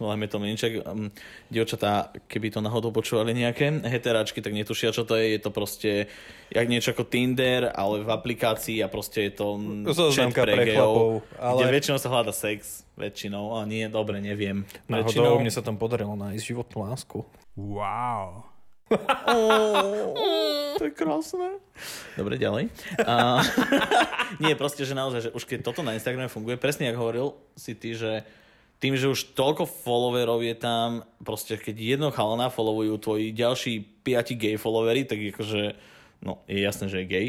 Volajme 0.03 0.27
to 0.27 0.43
Minček. 0.43 0.83
Um, 0.83 1.07
dievčatá, 1.47 2.11
keby 2.27 2.51
to 2.51 2.59
náhodou 2.59 2.91
počúvali 2.91 3.31
nejaké 3.31 3.71
heteráčky, 3.87 4.43
tak 4.43 4.59
netušia, 4.59 4.91
čo 4.91 5.07
to 5.07 5.15
je. 5.15 5.39
Je 5.39 5.41
to 5.41 5.55
proste 5.55 6.11
jak 6.51 6.67
niečo 6.67 6.91
ako 6.91 7.07
Tinder, 7.07 7.71
ale 7.71 8.03
v 8.03 8.11
aplikácii 8.11 8.83
a 8.83 8.91
proste 8.91 9.31
je 9.31 9.39
to 9.39 9.63
chat 9.87 9.95
Zoznamka 9.95 10.43
pre 10.43 10.55
pre 10.59 10.75
chlapov, 10.75 11.23
kde 11.39 11.63
ale- 11.63 11.75
väčšinou 11.79 11.99
sa 12.03 12.11
hľada 12.11 12.35
sex. 12.35 12.83
Väčšinou, 12.99 13.57
a 13.57 13.65
nie, 13.65 13.87
dobre, 13.87 14.19
neviem. 14.21 14.67
Náhodou 14.91 15.39
väčšinou... 15.39 15.41
mne 15.41 15.53
sa 15.55 15.63
tam 15.63 15.79
podarilo 15.79 16.13
nájsť 16.19 16.43
životnú 16.43 16.79
lásku. 16.91 17.19
Wow. 17.55 18.52
To 20.79 20.83
je 20.85 20.93
krásne. 20.93 21.61
Dobre, 22.19 22.37
ďalej. 22.37 22.69
A, 23.05 23.41
nie, 24.43 24.53
proste, 24.59 24.85
že 24.85 24.97
naozaj, 24.97 25.21
že 25.29 25.35
už 25.35 25.45
keď 25.47 25.59
toto 25.73 25.81
na 25.85 25.97
Instagrame 25.97 26.33
funguje, 26.33 26.61
presne 26.61 26.91
ako 26.91 26.99
hovoril 27.01 27.27
si 27.55 27.73
ty, 27.79 27.95
že 27.97 28.27
tým, 28.83 28.99
že 28.99 29.07
už 29.07 29.39
toľko 29.39 29.71
followerov 29.71 30.43
je 30.43 30.57
tam, 30.59 31.07
proste 31.23 31.55
keď 31.55 31.77
jedno 31.79 32.09
chalana 32.11 32.51
followujú 32.51 32.99
tvoji 32.99 33.31
ďalší 33.31 34.03
piati 34.03 34.35
gay 34.35 34.59
followery, 34.59 35.07
tak 35.07 35.23
akože, 35.23 35.79
no, 36.27 36.43
je 36.51 36.59
jasné, 36.59 36.91
že 36.91 37.07
je 37.07 37.07
gay. 37.07 37.27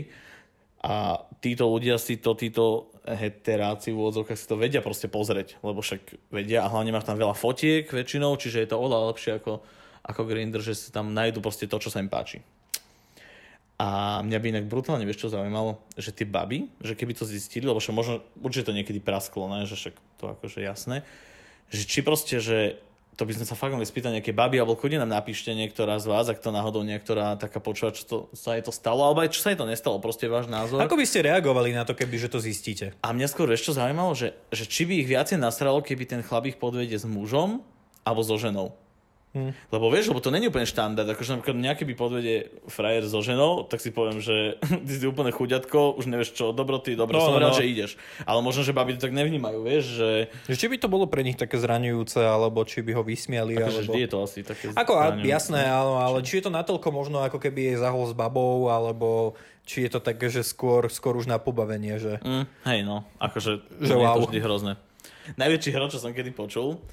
A 0.84 1.22
títo 1.40 1.70
ľudia 1.70 2.02
si 2.02 2.18
to, 2.18 2.34
títo 2.34 2.92
heteráci 3.06 3.94
v 3.94 4.02
úvodzovkách 4.02 4.40
si 4.40 4.50
to 4.50 4.58
vedia 4.58 4.82
proste 4.82 5.08
pozrieť, 5.08 5.62
lebo 5.62 5.80
však 5.80 6.34
vedia 6.34 6.66
a 6.66 6.72
hlavne 6.74 6.90
máš 6.90 7.08
tam 7.08 7.22
veľa 7.22 7.38
fotiek 7.38 7.86
väčšinou, 7.86 8.34
čiže 8.36 8.66
je 8.66 8.70
to 8.74 8.80
oveľa 8.82 9.14
lepšie 9.14 9.32
ako, 9.38 9.62
ako 10.04 10.28
Grindr, 10.28 10.60
že 10.60 10.76
si 10.76 10.92
tam 10.92 11.16
nájdu 11.16 11.40
proste 11.40 11.66
to, 11.66 11.80
čo 11.80 11.88
sa 11.88 12.04
im 12.04 12.12
páči. 12.12 12.44
A 13.82 14.22
mňa 14.22 14.38
by 14.38 14.48
inak 14.54 14.66
brutálne, 14.70 15.04
vieš 15.04 15.28
čo 15.28 15.34
zaujímalo, 15.34 15.82
že 15.98 16.14
tie 16.14 16.30
baby, 16.30 16.70
že 16.80 16.94
keby 16.94 17.18
to 17.18 17.26
zistili, 17.26 17.66
lebo 17.66 17.82
možno, 17.92 18.22
určite 18.40 18.70
to 18.70 18.78
niekedy 18.78 19.02
prasklo, 19.02 19.50
ne? 19.50 19.66
že 19.66 19.76
však 19.76 19.96
to 20.22 20.24
akože 20.38 20.60
jasné, 20.62 21.02
že 21.74 21.84
či 21.90 22.06
proste, 22.06 22.38
že 22.38 22.78
to 23.14 23.30
by 23.30 23.34
sme 23.34 23.46
sa 23.46 23.54
fakt 23.54 23.74
mali 23.74 23.86
spýtať 23.86 24.22
nejaké 24.22 24.34
baby, 24.34 24.58
alebo 24.58 24.78
kľudne 24.78 25.06
nám 25.06 25.22
napíšte 25.22 25.54
niektorá 25.54 26.02
z 26.02 26.10
vás, 26.10 26.26
ak 26.30 26.42
to 26.42 26.50
náhodou 26.50 26.82
niektorá 26.82 27.38
taká 27.38 27.62
počúva, 27.62 27.94
čo 27.94 28.04
to, 28.06 28.18
sa 28.34 28.58
jej 28.58 28.66
to 28.66 28.74
stalo, 28.74 29.06
alebo 29.06 29.22
aj 29.22 29.38
čo 29.38 29.42
sa 29.42 29.54
jej 29.54 29.60
to 29.60 29.70
nestalo, 29.70 30.02
proste 30.02 30.26
váš 30.26 30.50
názor. 30.50 30.82
Ako 30.82 30.98
by 30.98 31.06
ste 31.06 31.26
reagovali 31.26 31.78
na 31.78 31.86
to, 31.86 31.94
keby 31.94 32.18
že 32.18 32.30
to 32.34 32.42
zistíte? 32.42 32.94
A 33.06 33.14
mňa 33.14 33.30
skôr 33.30 33.50
ešte 33.54 33.74
zaujímalo, 33.74 34.18
že, 34.18 34.34
že 34.50 34.66
či 34.66 34.90
by 34.90 35.06
ich 35.06 35.08
viacej 35.10 35.38
nasralo, 35.38 35.86
keby 35.86 36.10
ten 36.10 36.22
chlap 36.26 36.50
ich 36.50 36.58
podvedie 36.58 36.98
s 36.98 37.06
mužom 37.06 37.62
alebo 38.02 38.22
so 38.26 38.34
ženou. 38.38 38.74
Hmm. 39.34 39.50
Lebo 39.74 39.90
vieš, 39.90 40.14
lebo 40.14 40.22
to 40.22 40.30
není 40.30 40.46
úplne 40.46 40.70
štandard, 40.70 41.10
akože 41.10 41.42
napríklad 41.42 41.58
nejaký 41.58 41.90
by 41.90 41.94
podvedie 41.98 42.54
frajer 42.70 43.02
so 43.10 43.18
ženou, 43.18 43.66
tak 43.66 43.82
si 43.82 43.90
poviem, 43.90 44.22
že 44.22 44.62
ty 44.86 44.94
si 44.94 45.10
úplne 45.10 45.34
chuďatko, 45.34 45.98
už 45.98 46.06
nevieš 46.06 46.38
čo, 46.38 46.54
dobroty, 46.54 46.94
dobre, 46.94 47.18
no, 47.18 47.26
som 47.26 47.34
no, 47.34 47.42
rád, 47.42 47.58
no. 47.58 47.58
že 47.58 47.66
ideš. 47.66 47.98
Ale 48.30 48.46
možno, 48.46 48.62
že 48.62 48.78
baby 48.78 48.94
to 48.94 49.10
tak 49.10 49.18
nevnímajú, 49.18 49.66
vieš, 49.66 49.98
že... 49.98 50.10
že... 50.46 50.54
Či 50.54 50.70
by 50.70 50.78
to 50.78 50.86
bolo 50.86 51.10
pre 51.10 51.26
nich 51.26 51.34
také 51.34 51.58
zraňujúce, 51.58 52.22
alebo 52.22 52.62
či 52.62 52.86
by 52.86 52.94
ho 52.94 53.02
vysmiali, 53.02 53.58
akože 53.58 53.82
alebo... 53.82 53.90
vždy 53.90 54.00
je 54.06 54.10
to 54.14 54.18
asi 54.22 54.40
také 54.46 54.66
Ako, 54.70 54.94
zraňujúce. 55.02 55.26
jasné, 55.26 55.62
áno, 55.66 55.98
ale 55.98 56.22
či 56.22 56.38
je 56.38 56.44
to 56.46 56.52
natoľko 56.54 56.88
možno, 56.94 57.26
ako 57.26 57.42
keby 57.42 57.74
je 57.74 57.82
zahol 57.82 58.06
s 58.06 58.14
babou, 58.14 58.70
alebo 58.70 59.34
či 59.66 59.90
je 59.90 59.98
to 59.98 60.00
také, 60.04 60.30
že 60.30 60.46
skôr, 60.46 60.94
skôr 60.94 61.18
už 61.18 61.26
na 61.26 61.42
pobavenie, 61.42 61.98
že... 61.98 62.22
Mm, 62.22 62.46
hej, 62.70 62.80
no, 62.86 63.02
akože 63.18 63.82
že 63.82 63.94
wow. 63.98 63.98
je 63.98 64.08
to 64.14 64.22
vždy 64.30 64.40
hrozné. 64.46 64.74
Najväčší 65.42 65.74
hro, 65.74 65.90
čo 65.90 65.98
som 65.98 66.14
kedy 66.14 66.36
počul, 66.36 66.84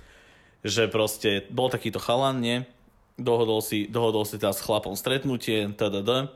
že 0.60 0.88
proste 0.88 1.48
bol 1.48 1.72
takýto 1.72 2.00
chalan, 2.00 2.40
nie? 2.40 2.56
Dohodol 3.20 3.60
si, 3.60 3.88
dohodol 3.88 4.24
si 4.24 4.40
teraz 4.40 4.60
s 4.60 4.64
chlapom 4.64 4.96
stretnutie, 4.96 5.68
tdd. 5.76 6.32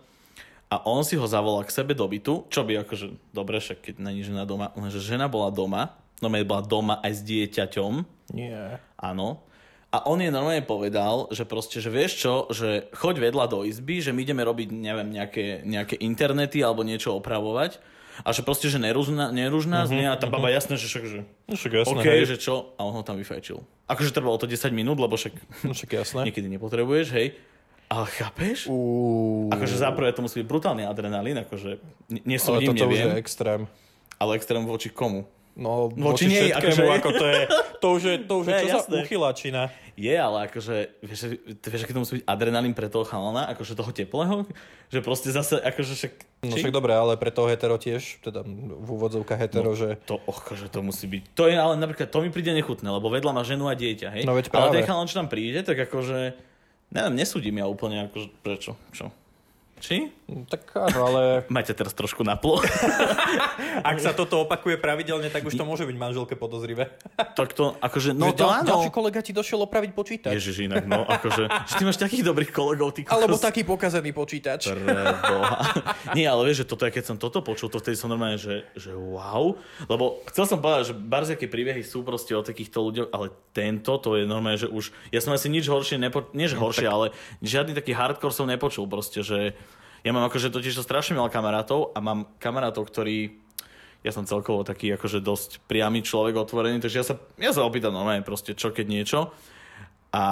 A 0.72 0.76
on 0.88 1.04
si 1.04 1.14
ho 1.14 1.26
zavolal 1.28 1.64
k 1.64 1.72
sebe 1.72 1.92
do 1.92 2.04
bytu, 2.08 2.48
čo 2.48 2.64
by 2.64 2.84
akože, 2.84 3.32
dobre, 3.36 3.60
však 3.60 3.78
keď 3.84 3.94
není 4.00 4.24
žena 4.24 4.48
doma, 4.48 4.72
lenže 4.74 5.00
žena 5.00 5.28
bola 5.28 5.52
doma, 5.52 5.94
no 6.18 6.32
bola 6.32 6.64
doma 6.64 6.94
aj 7.04 7.12
s 7.14 7.22
dieťaťom. 7.24 7.92
Nie. 8.32 8.80
Áno. 8.96 9.44
A 9.94 10.02
on 10.10 10.18
je 10.18 10.26
normálne 10.26 10.66
povedal, 10.66 11.30
že 11.30 11.46
proste, 11.46 11.78
že 11.78 11.86
vieš 11.86 12.18
čo, 12.18 12.50
že 12.50 12.90
choď 12.98 13.30
vedľa 13.30 13.46
do 13.46 13.62
izby, 13.62 14.02
že 14.02 14.10
my 14.10 14.26
ideme 14.26 14.42
robiť, 14.42 14.74
neviem, 14.74 15.14
nejaké, 15.14 15.62
nejaké 15.62 15.94
internety 16.02 16.66
alebo 16.66 16.82
niečo 16.82 17.14
opravovať 17.14 17.78
a 18.22 18.28
že 18.30 18.46
proste, 18.46 18.70
že 18.70 18.78
nerúžna, 18.78 19.34
nerúžna 19.34 19.82
uh-huh, 19.82 19.90
znie 19.90 20.06
a 20.06 20.14
tá 20.14 20.30
baba 20.30 20.46
uh-huh. 20.46 20.58
jasné, 20.62 20.78
že 20.78 20.86
však, 20.86 21.04
že 21.10 21.18
no, 21.50 21.54
však 21.58 21.72
jasné, 21.82 21.98
OK, 21.98 22.06
hej. 22.06 22.22
že 22.30 22.36
čo, 22.38 22.76
a 22.78 22.80
on 22.86 22.94
ho 22.94 23.02
tam 23.02 23.18
vyfajčil. 23.18 23.58
Akože 23.90 24.14
trvalo 24.14 24.38
to 24.38 24.46
10 24.46 24.70
minút, 24.70 25.02
lebo 25.02 25.18
však, 25.18 25.34
no, 25.66 25.74
však 25.74 25.90
jasné. 25.98 26.20
niekedy 26.30 26.46
nepotrebuješ, 26.46 27.08
hej. 27.18 27.34
Ale 27.90 28.06
chápeš? 28.06 28.70
Uh... 28.70 29.50
Akože 29.50 29.76
za 29.76 29.90
prvé 29.92 30.14
to 30.14 30.24
musí 30.24 30.40
byť 30.40 30.48
brutálny 30.48 30.86
adrenalín, 30.86 31.36
akože 31.42 31.82
nesúdim, 32.22 32.70
Ale 32.70 32.70
toto 32.70 32.84
neviem. 32.86 33.06
už 33.06 33.10
je 33.10 33.20
extrém. 33.20 33.60
Ale 34.16 34.30
extrém 34.38 34.62
voči 34.62 34.88
komu? 34.94 35.26
No, 35.54 35.86
voči, 35.86 36.26
nie, 36.26 36.50
akože... 36.50 36.82
ako 36.82 37.10
to 37.14 37.26
je, 37.30 37.40
to 37.78 37.86
už 37.94 38.02
je, 38.02 38.14
to 38.26 38.34
už 38.42 38.46
je, 38.50 38.54
čo 38.58 38.68
jasné. 38.74 38.90
za 38.90 39.02
uchylačina. 39.06 39.62
Je, 39.94 40.10
ale 40.10 40.50
akože, 40.50 40.98
vieš, 41.06 41.38
vieš, 41.62 41.82
aký 41.86 41.94
to 41.94 42.02
musí 42.02 42.12
byť 42.18 42.24
adrenalín 42.26 42.74
pre 42.74 42.90
toho 42.90 43.06
chalana, 43.06 43.46
akože 43.54 43.78
toho 43.78 43.94
teplého, 43.94 44.50
že 44.90 44.98
proste 44.98 45.30
zase, 45.30 45.62
akože 45.62 45.94
však... 45.94 46.12
No 46.50 46.58
však 46.58 46.74
dobre, 46.74 46.90
ale 46.98 47.14
pre 47.14 47.30
toho 47.30 47.46
hetero 47.46 47.78
tiež, 47.78 48.18
teda 48.26 48.42
v 48.42 48.88
úvodzovkách 48.98 49.38
hetero, 49.46 49.70
no, 49.70 49.78
že... 49.78 49.94
To, 50.10 50.18
och, 50.26 50.42
že 50.58 50.66
to 50.66 50.82
musí 50.82 51.06
byť. 51.06 51.22
To 51.38 51.46
je 51.46 51.54
ale 51.54 51.78
napríklad, 51.78 52.10
to 52.10 52.26
mi 52.26 52.34
príde 52.34 52.50
nechutné, 52.50 52.90
lebo 52.90 53.06
vedľa 53.06 53.30
má 53.30 53.46
ženu 53.46 53.70
a 53.70 53.78
dieťa, 53.78 54.08
hej? 54.10 54.22
No 54.26 54.34
veď 54.34 54.50
práve. 54.50 54.74
Ale 54.74 54.82
ten 54.82 54.90
chalan, 54.90 55.06
čo 55.06 55.22
tam 55.22 55.30
príde, 55.30 55.62
tak 55.62 55.78
akože, 55.78 56.34
neviem, 56.90 57.14
nesúdim 57.14 57.54
ja 57.54 57.70
úplne, 57.70 58.10
akože, 58.10 58.28
prečo, 58.42 58.74
čo? 58.90 59.14
Či? 59.82 60.08
Tak 60.24 60.72
áno, 60.72 60.98
ale... 61.12 61.22
Máte 61.52 61.76
teraz 61.76 61.92
trošku 61.92 62.24
naplo. 62.24 62.62
Ak 63.90 64.00
sa 64.00 64.16
toto 64.16 64.40
opakuje 64.48 64.80
pravidelne, 64.80 65.28
tak 65.28 65.44
už 65.44 65.52
to 65.52 65.68
môže 65.68 65.84
byť 65.84 65.96
manželke 66.00 66.34
podozrivé. 66.38 66.88
tak 67.38 67.52
to, 67.52 67.76
akože, 67.76 68.16
no 68.16 68.32
to 68.32 68.48
áno. 68.48 68.64
Ďalší 68.64 68.90
kolega 68.94 69.20
ti 69.20 69.36
došiel 69.36 69.60
opraviť 69.68 69.90
počítač. 69.92 70.32
Ježiš, 70.40 70.70
inak, 70.70 70.88
no, 70.88 71.04
akože, 71.04 71.44
že 71.68 71.72
ty 71.76 71.82
máš 71.84 72.00
takých 72.00 72.24
dobrých 72.24 72.50
kolegov, 72.56 72.96
ty 72.96 73.04
kokos. 73.04 73.20
Alebo 73.20 73.36
taký 73.36 73.68
pokazený 73.68 74.16
počítač. 74.16 74.72
Preboha. 74.72 75.58
Nie, 76.16 76.32
ale 76.32 76.48
vieš, 76.48 76.64
že 76.64 76.66
toto, 76.72 76.88
keď 76.88 77.04
som 77.04 77.16
toto 77.20 77.44
počul, 77.44 77.68
to 77.68 77.76
vtedy 77.82 78.00
som 78.00 78.08
normálne, 78.08 78.40
že, 78.40 78.64
že 78.72 78.96
wow. 78.96 79.58
Lebo 79.84 80.24
chcel 80.32 80.48
som 80.48 80.58
povedať, 80.64 80.90
že 80.90 80.94
barziaké 80.96 81.46
príbehy 81.50 81.84
sú 81.84 82.00
proste 82.00 82.32
o 82.32 82.40
takýchto 82.40 82.80
ľuďoch, 82.80 83.08
ale 83.12 83.28
tento, 83.52 84.00
to 84.00 84.16
je 84.16 84.24
normálne, 84.24 84.56
že 84.56 84.72
už, 84.72 84.88
ja 85.12 85.20
som 85.20 85.36
asi 85.36 85.52
nič 85.52 85.68
horšie, 85.68 86.00
nepo, 86.00 86.24
nie 86.32 86.48
že 86.48 86.56
horšie, 86.56 86.88
no, 86.88 86.90
tak... 86.90 86.96
ale 86.96 87.06
žiadny 87.44 87.72
taký 87.76 87.92
hardcore 87.92 88.32
som 88.32 88.48
nepočul 88.48 88.88
proste, 88.88 89.20
že 89.20 89.52
ja 90.04 90.10
mám 90.12 90.28
akože 90.28 90.52
totiž 90.52 90.76
to 90.76 90.84
strašne 90.84 91.16
veľa 91.16 91.32
kamarátov 91.32 91.96
a 91.96 91.98
mám 92.04 92.28
kamarátov, 92.36 92.84
ktorí 92.92 93.40
ja 94.04 94.12
som 94.12 94.28
celkovo 94.28 94.60
taký 94.68 94.92
akože 94.92 95.24
dosť 95.24 95.64
priamy 95.64 96.04
človek, 96.04 96.36
otvorený, 96.36 96.84
takže 96.84 97.00
ja 97.00 97.06
sa, 97.08 97.14
ja 97.40 97.50
sa 97.56 97.64
opýtam 97.64 97.96
normálne 97.96 98.20
proste 98.20 98.52
čo 98.52 98.68
keď 98.68 98.86
niečo. 98.86 99.32
A 100.14 100.22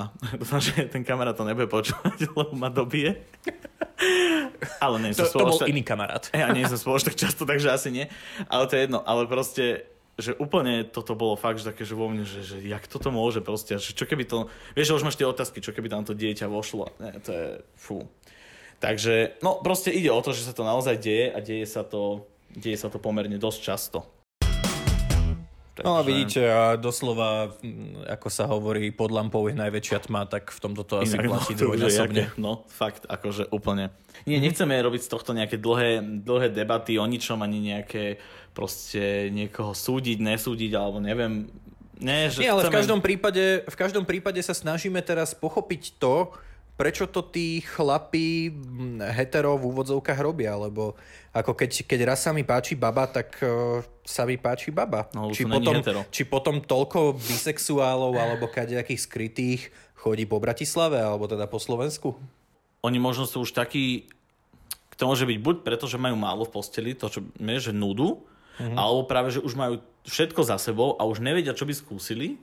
dúfam, 0.40 0.62
že 0.62 0.88
ten 0.88 1.04
kamarát 1.04 1.36
to 1.36 1.44
nebude 1.44 1.68
počúvať, 1.68 2.16
lebo 2.30 2.54
ma 2.54 2.70
dobije. 2.70 3.18
Ale 4.84 5.02
nie 5.02 5.12
to, 5.12 5.26
to 5.26 5.42
bol 5.42 5.60
iný 5.66 5.82
kamarát. 5.82 6.30
Ja 6.30 6.54
nie 6.54 6.64
som 6.64 6.78
spoloč 6.78 7.04
tak 7.04 7.18
často, 7.18 7.42
takže 7.42 7.74
asi 7.74 7.90
nie. 7.90 8.06
Ale 8.46 8.70
to 8.70 8.78
je 8.78 8.86
jedno. 8.86 9.02
Ale 9.02 9.26
proste, 9.26 9.90
že 10.14 10.32
úplne 10.38 10.86
toto 10.86 11.18
bolo 11.18 11.34
fakt, 11.34 11.60
že 11.60 11.74
také, 11.74 11.82
že 11.82 11.98
vo 11.98 12.06
mne, 12.08 12.22
že, 12.22 12.46
že 12.46 12.56
jak 12.62 12.86
toto 12.86 13.10
môže 13.10 13.42
proste, 13.42 13.76
že 13.76 13.92
čo 13.92 14.06
keby 14.06 14.24
to, 14.24 14.46
vieš, 14.78 14.94
že 14.94 14.96
už 15.02 15.06
máš 15.06 15.18
tie 15.18 15.28
otázky, 15.28 15.58
čo 15.58 15.74
keby 15.74 15.90
tam 15.90 16.06
to 16.06 16.14
dieťa 16.14 16.46
vošlo. 16.46 16.94
Nie, 17.02 17.18
to 17.20 17.30
je, 17.34 17.46
fú. 17.74 18.06
Takže, 18.78 19.42
no 19.42 19.58
proste 19.58 19.90
ide 19.90 20.10
o 20.14 20.22
to, 20.22 20.30
že 20.30 20.46
sa 20.46 20.54
to 20.54 20.62
naozaj 20.62 21.02
deje 21.02 21.34
a 21.34 21.42
deje 21.42 21.66
sa 21.66 21.82
to, 21.82 22.30
deje 22.54 22.78
sa 22.78 22.86
to 22.86 23.02
pomerne 23.02 23.34
dosť 23.34 23.60
často. 23.62 23.98
Takže... 25.78 25.86
No 25.86 25.98
a 25.98 26.02
vidíte, 26.02 26.42
a 26.42 26.74
doslova, 26.74 27.54
ako 28.10 28.28
sa 28.34 28.50
hovorí, 28.50 28.90
pod 28.90 29.14
lampou 29.14 29.46
je 29.46 29.54
najväčšia 29.54 30.10
tma, 30.10 30.26
tak 30.26 30.50
v 30.50 30.58
tomto 30.58 30.82
to 30.82 30.98
asi 30.98 31.14
Inak, 31.14 31.30
platí 31.30 31.54
no, 31.54 31.58
dvojnásobne. 31.62 32.22
No, 32.34 32.66
fakt, 32.66 33.06
akože 33.06 33.46
úplne. 33.54 33.94
Nie, 34.26 34.42
nechceme 34.42 34.74
robiť 34.74 35.06
z 35.06 35.10
tohto 35.10 35.30
nejaké 35.38 35.54
dlhé, 35.54 36.02
dlhé 36.26 36.50
debaty 36.50 36.98
o 36.98 37.06
ničom, 37.06 37.38
ani 37.46 37.62
nejaké 37.62 38.18
proste 38.58 39.30
niekoho 39.30 39.70
súdiť, 39.70 40.18
nesúdiť, 40.18 40.74
alebo 40.74 40.98
neviem. 40.98 41.46
Nie, 42.02 42.26
že 42.26 42.42
Nie 42.42 42.58
ale 42.58 42.66
chceme... 42.66 42.74
v, 42.74 42.78
každom 42.82 43.00
prípade, 43.02 43.44
v 43.62 43.76
každom 43.78 44.02
prípade 44.02 44.42
sa 44.42 44.58
snažíme 44.58 44.98
teraz 45.06 45.30
pochopiť 45.30 45.94
to, 46.02 46.34
prečo 46.78 47.10
to 47.10 47.26
tí 47.26 47.58
chlapí 47.58 48.54
hetero 49.10 49.58
v 49.58 49.74
úvodzovkách 49.74 50.18
robia, 50.22 50.54
lebo 50.54 50.94
ako 51.34 51.58
keď, 51.58 51.82
keď 51.90 52.00
raz 52.06 52.22
sa 52.22 52.30
mi 52.30 52.46
páči 52.46 52.78
baba, 52.78 53.10
tak 53.10 53.34
uh, 53.42 53.82
sa 54.06 54.22
mi 54.22 54.38
páči 54.38 54.70
baba. 54.70 55.10
No, 55.10 55.34
či, 55.34 55.42
potom, 55.42 55.82
či 56.14 56.22
potom 56.22 56.62
toľko 56.62 57.18
bisexuálov 57.18 58.14
alebo 58.14 58.46
kadejakých 58.46 59.02
skrytých 59.10 59.60
chodí 59.98 60.22
po 60.30 60.38
Bratislave 60.38 61.02
alebo 61.02 61.26
teda 61.26 61.50
po 61.50 61.58
Slovensku? 61.58 62.14
Oni 62.86 63.02
možno 63.02 63.26
sú 63.26 63.42
už 63.42 63.58
takí, 63.58 64.06
to 64.94 65.10
môže 65.10 65.26
byť 65.26 65.38
buď 65.42 65.56
preto, 65.66 65.90
že 65.90 65.98
majú 65.98 66.14
málo 66.14 66.46
v 66.46 66.54
posteli, 66.54 66.94
to 66.94 67.10
čo 67.10 67.26
je, 67.26 67.58
že 67.58 67.74
nudu, 67.74 68.22
mm-hmm. 68.62 68.78
alebo 68.78 69.02
práve, 69.02 69.34
že 69.34 69.42
už 69.42 69.58
majú 69.58 69.82
všetko 70.06 70.46
za 70.46 70.62
sebou 70.62 70.94
a 70.94 71.02
už 71.02 71.18
nevedia, 71.18 71.58
čo 71.58 71.66
by 71.66 71.74
skúsili 71.74 72.38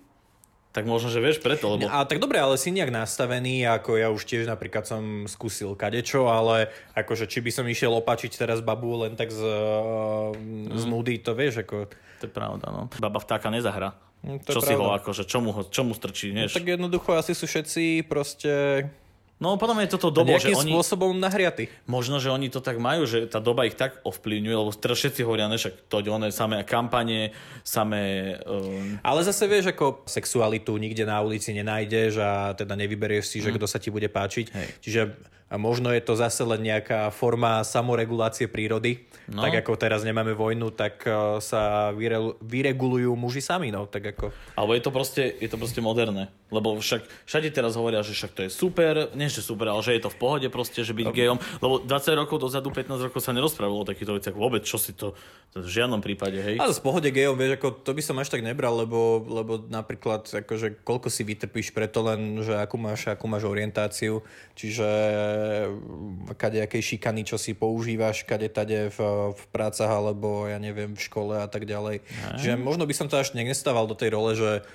tak 0.76 0.84
možno, 0.84 1.08
že 1.08 1.24
vieš 1.24 1.40
preto, 1.40 1.72
lebo... 1.72 1.88
A 1.88 2.04
tak 2.04 2.20
dobre, 2.20 2.36
ale 2.36 2.60
si 2.60 2.68
nejak 2.68 2.92
nastavený, 2.92 3.64
ako 3.64 3.96
ja 3.96 4.12
už 4.12 4.28
tiež 4.28 4.44
napríklad 4.44 4.84
som 4.84 5.24
skúsil 5.24 5.72
kadečo, 5.80 6.28
ale 6.28 6.68
akože 6.92 7.32
či 7.32 7.40
by 7.40 7.48
som 7.56 7.64
išiel 7.64 7.96
opačiť 7.96 8.36
teraz 8.36 8.60
babu 8.60 8.92
len 9.00 9.16
tak 9.16 9.32
z, 9.32 9.40
mm. 10.36 10.76
z 10.76 10.84
nudy, 10.84 11.16
to 11.24 11.32
vieš, 11.32 11.64
ako... 11.64 11.88
To 12.20 12.24
je 12.28 12.32
pravda, 12.32 12.68
no. 12.76 12.92
Baba 13.00 13.24
vtáka 13.24 13.48
nezahra. 13.48 13.96
No, 14.20 14.36
čo 14.44 14.60
si 14.60 14.76
ho 14.76 14.92
akože, 14.92 15.24
čo 15.24 15.40
mu, 15.40 15.56
ho, 15.56 15.64
čo 15.64 15.88
mu 15.88 15.96
strčí, 15.96 16.36
No, 16.36 16.52
tak 16.52 16.68
jednoducho 16.68 17.16
asi 17.16 17.32
sú 17.32 17.48
všetci 17.48 18.04
proste 18.12 18.52
No 19.36 19.60
potom 19.60 19.76
je 19.84 19.92
toto 19.92 20.16
dobo, 20.16 20.40
že 20.40 20.56
oni... 20.56 20.72
spôsobom 20.72 21.12
nahriaty. 21.20 21.68
Možno, 21.92 22.24
že 22.24 22.32
oni 22.32 22.48
to 22.48 22.64
tak 22.64 22.80
majú, 22.80 23.04
že 23.04 23.28
tá 23.28 23.44
doba 23.44 23.68
ich 23.68 23.76
tak 23.76 24.00
ovplyvňuje, 24.08 24.56
lebo 24.56 24.72
všetci 24.72 25.28
hovoria, 25.28 25.52
ne, 25.52 25.60
však 25.60 25.92
to 25.92 26.00
one 26.08 26.32
samé 26.32 26.64
kampanie, 26.64 27.36
samé... 27.60 28.36
Um... 28.48 28.96
Ale 29.04 29.28
zase 29.28 29.44
vieš, 29.52 29.76
ako 29.76 30.08
sexualitu 30.08 30.72
nikde 30.80 31.04
na 31.04 31.20
ulici 31.20 31.52
nenájdeš 31.52 32.24
a 32.24 32.56
teda 32.56 32.80
nevyberieš 32.80 33.28
si, 33.28 33.38
že 33.44 33.52
mm. 33.52 33.56
kto 33.60 33.66
sa 33.68 33.76
ti 33.76 33.92
bude 33.92 34.08
páčiť. 34.08 34.46
Hej. 34.56 34.68
Čiže 34.80 35.02
a 35.56 35.58
možno 35.58 35.88
je 35.96 36.04
to 36.04 36.20
zase 36.20 36.44
len 36.44 36.60
nejaká 36.68 37.08
forma 37.16 37.64
samoregulácie 37.64 38.52
prírody. 38.52 39.08
No. 39.32 39.40
Tak 39.40 39.64
ako 39.64 39.80
teraz 39.80 40.04
nemáme 40.04 40.36
vojnu, 40.36 40.76
tak 40.76 41.08
uh, 41.08 41.40
sa 41.40 41.96
vyre, 41.96 42.36
vyregulujú 42.44 43.16
muži 43.16 43.40
sami. 43.40 43.72
No, 43.72 43.88
tak 43.88 44.12
ako... 44.12 44.36
Alebo 44.60 44.76
je 44.76 44.84
to, 44.84 44.92
proste, 44.92 45.24
je 45.40 45.48
to 45.48 45.56
proste 45.56 45.80
moderné. 45.80 46.28
Lebo 46.52 46.76
však 46.76 47.08
všade 47.24 47.50
teraz 47.56 47.80
hovoria, 47.80 48.04
že 48.04 48.12
však 48.12 48.32
to 48.36 48.42
je 48.46 48.52
super, 48.52 49.16
nie 49.16 49.32
že 49.32 49.42
super, 49.42 49.72
ale 49.72 49.82
že 49.82 49.96
je 49.96 50.04
to 50.04 50.12
v 50.12 50.20
pohode 50.20 50.48
proste, 50.52 50.84
že 50.84 50.92
byť 50.92 51.08
no. 51.08 51.16
gejom. 51.16 51.38
Lebo 51.64 51.82
20 51.82 52.22
rokov 52.22 52.38
dozadu, 52.38 52.70
15 52.70 53.08
rokov 53.10 53.24
sa 53.24 53.32
nerozprávalo 53.32 53.82
o 53.82 53.88
takýchto 53.88 54.14
veciach 54.14 54.36
vôbec. 54.36 54.62
Čo 54.68 54.76
si 54.78 54.92
to, 54.92 55.16
to 55.56 55.64
v 55.64 55.72
žiadnom 55.72 56.04
prípade, 56.04 56.38
hej? 56.38 56.60
Ale 56.60 56.76
v 56.76 56.84
pohode 56.84 57.10
gejom, 57.10 57.40
vieš, 57.40 57.58
ako 57.58 57.82
to 57.82 57.96
by 57.96 58.02
som 58.04 58.20
až 58.20 58.30
tak 58.30 58.44
nebral, 58.44 58.76
lebo, 58.76 59.24
lebo 59.26 59.64
napríklad, 59.72 60.28
akože 60.28 60.84
koľko 60.84 61.08
si 61.08 61.24
vytrpíš 61.26 61.72
preto 61.72 62.04
len, 62.04 62.44
že 62.44 62.54
akú 62.60 62.76
máš, 62.76 63.08
akú 63.08 63.26
máš 63.26 63.48
orientáciu. 63.48 64.22
Čiže 64.54 64.86
kadejakej 66.38 66.96
šikany, 66.96 67.24
čo 67.28 67.38
si 67.40 67.54
používaš, 67.54 68.26
kade 68.26 68.50
tade 68.50 68.90
v, 68.94 69.00
v 69.34 69.44
prácach 69.50 69.90
alebo 69.90 70.46
ja 70.50 70.58
neviem, 70.58 70.94
v 70.94 71.02
škole 71.02 71.38
a 71.40 71.48
tak 71.50 71.66
ďalej. 71.66 72.02
Aj. 72.02 72.38
Čiže 72.40 72.58
možno 72.60 72.86
by 72.86 72.94
som 72.94 73.08
to 73.10 73.20
až 73.20 73.34
nestával 73.36 73.86
do 73.86 73.98
tej 73.98 74.10
role, 74.14 74.34
že 74.34 74.66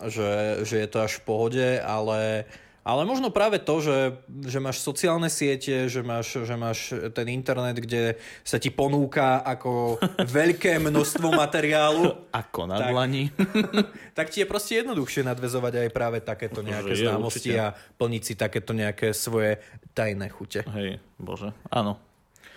že, 0.00 0.60
že 0.64 0.76
je 0.84 0.88
to 0.88 0.98
až 1.00 1.20
v 1.20 1.24
pohode, 1.24 1.68
ale 1.80 2.44
ale 2.90 3.06
možno 3.06 3.30
práve 3.30 3.62
to, 3.62 3.78
že, 3.78 4.18
že 4.50 4.58
máš 4.58 4.82
sociálne 4.82 5.30
siete, 5.30 5.86
že 5.86 6.02
máš, 6.02 6.42
že 6.42 6.54
máš 6.58 6.90
ten 7.14 7.30
internet, 7.30 7.78
kde 7.78 8.18
sa 8.42 8.58
ti 8.58 8.74
ponúka 8.74 9.46
ako 9.46 10.02
veľké 10.42 10.82
množstvo 10.82 11.30
materiálu. 11.30 12.10
Ako 12.34 12.66
na 12.66 12.90
dlani. 12.90 13.30
tak 14.18 14.34
ti 14.34 14.42
je 14.42 14.50
proste 14.50 14.82
jednoduchšie 14.82 15.22
nadvezovať 15.22 15.86
aj 15.86 15.88
práve 15.94 16.18
takéto 16.18 16.66
nejaké 16.66 16.98
je, 16.98 17.06
známosti 17.06 17.54
určite. 17.54 17.62
a 17.62 17.78
plniť 17.94 18.22
si 18.26 18.34
takéto 18.34 18.74
nejaké 18.74 19.14
svoje 19.14 19.62
tajné 19.94 20.26
chute. 20.34 20.66
Hej, 20.66 20.98
bože, 21.14 21.54
áno. 21.70 22.10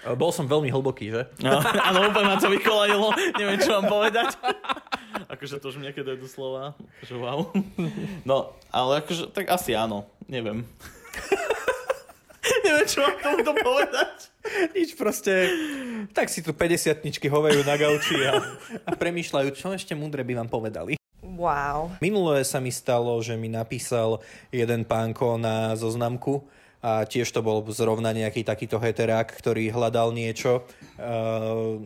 Bol 0.04 0.36
som 0.36 0.52
veľmi 0.52 0.68
hlboký, 0.68 1.16
že? 1.16 1.22
No, 1.40 1.64
áno, 1.88 2.12
úplne 2.12 2.36
ma 2.36 2.36
to 2.36 2.52
vykolajilo. 2.52 3.16
Neviem, 3.40 3.60
čo 3.64 3.80
vám 3.80 3.88
povedať. 3.88 4.36
Akože 5.30 5.62
to 5.62 5.70
už 5.70 5.78
mi 5.80 5.90
niekedy 5.90 6.06
dojdu 6.06 6.28
slova. 6.28 6.74
Že 7.06 7.16
wow. 7.22 7.40
No, 8.30 8.54
ale 8.74 9.04
akože, 9.04 9.30
tak 9.34 9.50
asi 9.50 9.78
áno. 9.78 10.10
Neviem. 10.26 10.64
Neviem, 12.66 12.88
čo 12.88 13.04
mám 13.04 13.18
tomuto 13.20 13.52
povedať. 13.60 14.32
Nič 14.76 14.96
proste. 15.00 15.48
Tak 16.12 16.28
si 16.28 16.44
tu 16.44 16.52
50 16.52 17.00
hovajú 17.32 17.64
na 17.64 17.76
gauči 17.80 18.20
a, 18.28 18.44
a 18.84 18.92
premýšľajú, 18.96 19.50
čo 19.56 19.72
ešte 19.72 19.96
múdre 19.96 20.28
by 20.28 20.44
vám 20.44 20.50
povedali. 20.52 21.00
Wow. 21.24 21.96
Minulé 22.04 22.44
sa 22.44 22.60
mi 22.60 22.70
stalo, 22.70 23.16
že 23.24 23.40
mi 23.40 23.48
napísal 23.48 24.20
jeden 24.52 24.84
pánko 24.84 25.40
na 25.40 25.72
zoznamku 25.80 26.44
a 26.84 27.08
tiež 27.08 27.32
to 27.32 27.40
bol 27.40 27.64
zrovna 27.72 28.12
nejaký 28.12 28.44
takýto 28.44 28.76
heterák, 28.76 29.32
ktorý 29.32 29.72
hľadal 29.72 30.12
niečo, 30.12 30.68
uh, 31.00 31.80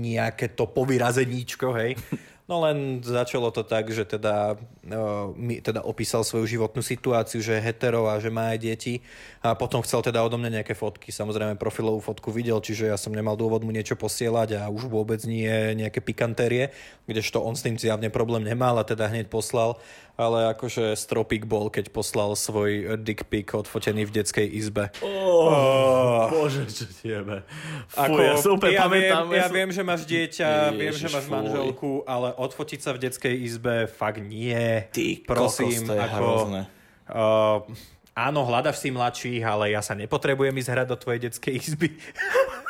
nejaké 0.00 0.56
to 0.56 0.64
povyrazeníčko, 0.64 1.76
hej. 1.76 2.00
No 2.44 2.60
len 2.60 3.00
začalo 3.00 3.48
to 3.48 3.64
tak, 3.64 3.88
že 3.88 4.04
teda, 4.04 4.60
mi 5.32 5.64
teda 5.64 5.80
opísal 5.80 6.28
svoju 6.28 6.44
životnú 6.44 6.84
situáciu, 6.84 7.40
že 7.40 7.56
je 7.56 7.64
hetero 7.64 8.04
a 8.04 8.20
že 8.20 8.28
má 8.28 8.52
aj 8.52 8.58
deti 8.60 8.94
a 9.40 9.56
potom 9.56 9.80
chcel 9.80 10.04
teda 10.04 10.20
odo 10.20 10.36
mňa 10.36 10.60
nejaké 10.60 10.76
fotky. 10.76 11.08
Samozrejme 11.08 11.56
profilovú 11.56 12.04
fotku 12.04 12.28
videl, 12.28 12.60
čiže 12.60 12.92
ja 12.92 13.00
som 13.00 13.16
nemal 13.16 13.40
dôvod 13.40 13.64
mu 13.64 13.72
niečo 13.72 13.96
posielať 13.96 14.60
a 14.60 14.68
už 14.68 14.92
vôbec 14.92 15.24
nie 15.24 15.48
nejaké 15.72 16.04
pikantérie, 16.04 16.68
kdežto 17.08 17.40
on 17.40 17.56
s 17.56 17.64
tým 17.64 17.80
zjavne 17.80 18.12
problém 18.12 18.44
nemal 18.44 18.76
a 18.76 18.84
teda 18.84 19.08
hneď 19.08 19.32
poslal 19.32 19.80
ale 20.14 20.54
akože 20.54 20.94
stropik 20.94 21.42
bol, 21.42 21.66
keď 21.74 21.90
poslal 21.90 22.38
svoj 22.38 23.02
dick 23.02 23.26
pic 23.26 23.50
odfotený 23.50 24.06
v 24.06 24.22
detskej 24.22 24.46
izbe. 24.46 24.94
Oh, 25.02 25.50
oh. 25.50 26.22
Bože, 26.30 26.70
čo 26.70 26.86
tiebe. 26.86 27.42
Ako, 27.98 28.18
ja 28.22 28.34
super 28.38 28.70
ja 28.70 28.86
pamätám. 28.86 29.26
Viem, 29.26 29.42
ja 29.42 29.46
viem, 29.50 29.70
že 29.74 29.82
máš 29.82 30.06
dieťa, 30.06 30.48
Ježiš, 30.70 30.78
viem, 30.78 30.94
že 30.94 31.08
máš 31.10 31.26
fuj. 31.26 31.34
manželku, 31.34 31.90
ale 32.06 32.30
odfotiť 32.38 32.80
sa 32.80 32.90
v 32.94 32.98
detskej 33.10 33.34
izbe 33.42 33.74
fakt 33.90 34.22
nie. 34.22 34.86
Ty 34.94 35.06
Prosím, 35.26 35.82
kokos, 35.82 35.88
to 35.90 35.92
je 35.98 36.00
ako, 36.00 36.14
hrozné. 36.22 36.60
Uh, 37.04 37.58
áno, 38.14 38.46
hľadaš 38.46 38.86
si 38.86 38.94
mladších, 38.94 39.42
ale 39.42 39.74
ja 39.74 39.82
sa 39.82 39.98
nepotrebujem 39.98 40.54
ísť 40.54 40.70
hrať 40.70 40.86
do 40.94 40.96
tvojej 40.96 41.20
detskej 41.26 41.54
izby. 41.58 41.90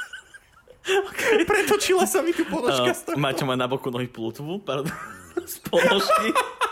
okay. 1.12 1.44
Pretočila 1.44 2.08
sa 2.08 2.24
mi 2.24 2.32
tu 2.32 2.48
ponožka. 2.48 3.12
Uh, 3.12 3.20
Maťo 3.20 3.44
má 3.44 3.52
na 3.52 3.68
boku 3.68 3.92
nohy 3.92 4.08
plutvu, 4.08 4.64
pardon, 4.64 4.88
z 5.52 5.60
ponožky. 5.68 6.32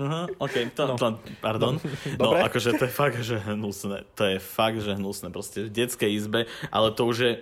Uh-huh, 0.00 0.24
OK, 0.40 0.72
to, 0.72 0.82
no. 0.88 0.94
to, 0.96 1.20
pardon. 1.44 1.76
No, 2.16 2.32
no 2.32 2.40
akože 2.40 2.80
to 2.80 2.88
je 2.88 2.92
fakt, 2.92 3.20
že 3.20 3.36
hnusné. 3.36 4.08
To 4.16 4.24
je 4.24 4.40
fakt, 4.40 4.80
že 4.80 4.96
hnusné. 4.96 5.28
Proste 5.28 5.68
v 5.68 5.70
detskej 5.70 6.08
izbe, 6.16 6.48
ale 6.72 6.88
to 6.96 7.04
už 7.04 7.16
je 7.20 7.32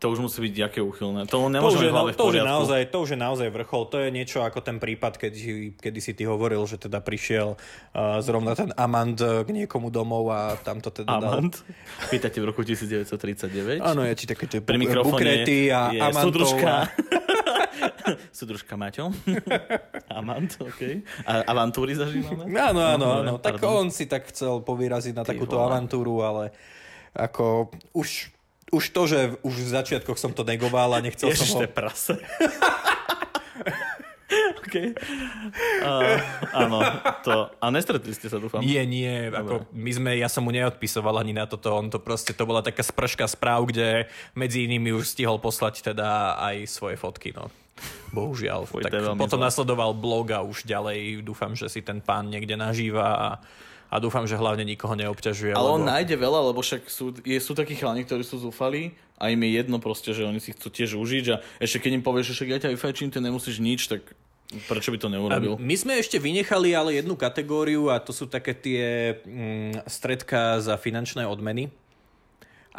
to 0.00 0.08
už 0.08 0.24
musí 0.24 0.40
byť 0.40 0.54
aké 0.64 0.80
uchylné. 0.80 1.28
To 1.28 1.52
to 1.52 1.68
už, 1.76 1.84
je, 1.84 1.92
to, 2.16 2.24
už 2.32 2.36
je 2.40 2.44
naozaj, 2.44 2.80
to 2.88 2.98
už 3.04 3.08
je 3.12 3.18
naozaj 3.20 3.48
vrchol. 3.52 3.84
To 3.92 4.00
je 4.00 4.08
niečo 4.08 4.40
ako 4.40 4.64
ten 4.64 4.80
prípad, 4.80 5.20
keď, 5.20 5.32
kedy 5.76 6.00
si 6.00 6.16
ty 6.16 6.24
hovoril, 6.24 6.64
že 6.64 6.80
teda 6.80 7.04
prišiel 7.04 7.52
uh, 7.52 8.16
zrovna 8.24 8.56
ten 8.56 8.72
Amand 8.80 9.20
k 9.20 9.48
niekomu 9.52 9.92
domov 9.92 10.32
a 10.32 10.56
tam 10.56 10.80
to 10.80 10.88
teda 10.88 11.20
Amand? 11.20 11.52
Dal. 11.52 12.08
Pýtate 12.16 12.40
v 12.40 12.48
roku 12.48 12.64
1939? 12.64 13.84
Áno, 13.84 14.00
ja 14.00 14.16
ti 14.16 14.24
také 14.24 14.48
Pri 14.48 14.80
mikrofóne 14.80 15.44
a 15.68 15.92
je 15.92 16.00
Amantov. 16.00 16.48
A... 16.64 16.88
Súdružka 18.36 18.74
Maťo. 18.76 19.10
Amant, 20.18 20.50
OK. 20.60 21.04
A 21.26 21.44
avantúry 21.46 21.94
zažívame? 21.94 22.50
Áno, 22.56 22.80
áno, 22.80 23.06
áno. 23.22 23.32
Tak 23.38 23.62
Pardon. 23.62 23.86
on 23.86 23.94
si 23.94 24.06
tak 24.10 24.28
chcel 24.30 24.62
povyraziť 24.62 25.14
na 25.14 25.24
Ty 25.24 25.34
takúto 25.34 25.58
vole. 25.58 25.66
avantúru, 25.70 26.22
ale 26.22 26.54
ako 27.14 27.74
už, 27.94 28.30
už 28.70 28.84
to, 28.94 29.02
že 29.06 29.18
už 29.42 29.54
v 29.54 29.70
začiatkoch 29.70 30.18
som 30.18 30.30
to 30.30 30.46
negoval 30.46 30.94
a 30.94 31.02
nechcel 31.02 31.30
Ježiš, 31.34 31.54
som 31.54 31.62
ho... 31.62 31.70
prase. 31.70 32.14
OK. 34.62 34.94
Uh, 35.82 36.14
áno, 36.54 36.78
to... 37.26 37.50
A 37.58 37.74
nestretli 37.74 38.14
ste 38.14 38.30
sa, 38.30 38.38
dúfam. 38.38 38.62
Nie, 38.62 38.86
nie. 38.86 39.26
Ako 39.26 39.66
my 39.74 39.90
sme, 39.90 40.10
ja 40.14 40.30
som 40.30 40.46
mu 40.46 40.54
neodpisoval 40.54 41.18
ani 41.18 41.34
na 41.34 41.50
toto. 41.50 41.74
On 41.74 41.90
to 41.90 41.98
proste, 41.98 42.30
to 42.30 42.46
bola 42.46 42.62
taká 42.62 42.86
sprška 42.86 43.26
správ, 43.26 43.66
kde 43.66 44.06
medzi 44.38 44.70
inými 44.70 44.94
už 44.94 45.10
stihol 45.10 45.42
poslať 45.42 45.90
teda 45.90 46.38
aj 46.38 46.70
svoje 46.70 46.94
fotky, 46.94 47.34
no. 47.34 47.50
Bohužiaľ. 48.10 48.66
Fuj, 48.66 48.82
tak 48.86 48.94
potom 49.14 49.40
zlá. 49.40 49.46
nasledoval 49.48 49.94
blog 49.94 50.34
a 50.34 50.40
už 50.42 50.66
ďalej 50.66 51.22
dúfam, 51.22 51.54
že 51.54 51.70
si 51.70 51.80
ten 51.80 52.02
pán 52.02 52.26
niekde 52.26 52.58
nažíva 52.58 53.06
a, 53.14 53.28
a 53.90 53.96
dúfam, 54.02 54.26
že 54.26 54.34
hlavne 54.34 54.66
nikoho 54.66 54.94
neobťažuje. 54.98 55.54
Ale 55.54 55.62
lebo... 55.62 55.76
on 55.78 55.86
nájde 55.86 56.14
veľa, 56.18 56.40
lebo 56.50 56.60
však 56.62 56.90
sú, 56.90 57.14
je, 57.22 57.38
sú 57.38 57.54
takí 57.54 57.78
chalani, 57.78 58.02
ktorí 58.02 58.26
sú 58.26 58.42
zúfali 58.42 58.94
a 59.20 59.30
im 59.30 59.40
je 59.46 59.50
jedno 59.62 59.78
proste, 59.78 60.10
že 60.10 60.26
oni 60.26 60.42
si 60.42 60.50
chcú 60.56 60.68
tiež 60.70 60.98
užiť 60.98 61.24
a 61.32 61.36
ešte 61.62 61.86
keď 61.86 61.90
im 62.00 62.04
povieš, 62.04 62.32
že 62.32 62.34
však 62.40 62.48
ja 62.50 62.58
ťa 62.66 62.72
vyfajčím, 62.74 63.08
ty 63.14 63.18
nemusíš 63.22 63.62
nič, 63.62 63.86
tak 63.86 64.02
Prečo 64.50 64.90
by 64.90 64.98
to 64.98 65.06
neurobil? 65.06 65.54
My 65.62 65.78
sme 65.78 66.02
ešte 66.02 66.18
vynechali 66.18 66.74
ale 66.74 66.98
jednu 66.98 67.14
kategóriu 67.14 67.86
a 67.86 68.02
to 68.02 68.10
sú 68.10 68.26
také 68.26 68.50
tie 68.50 69.14
mm, 69.22 69.86
stredka 69.86 70.58
za 70.58 70.74
finančné 70.74 71.22
odmeny. 71.22 71.70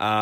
A 0.02 0.14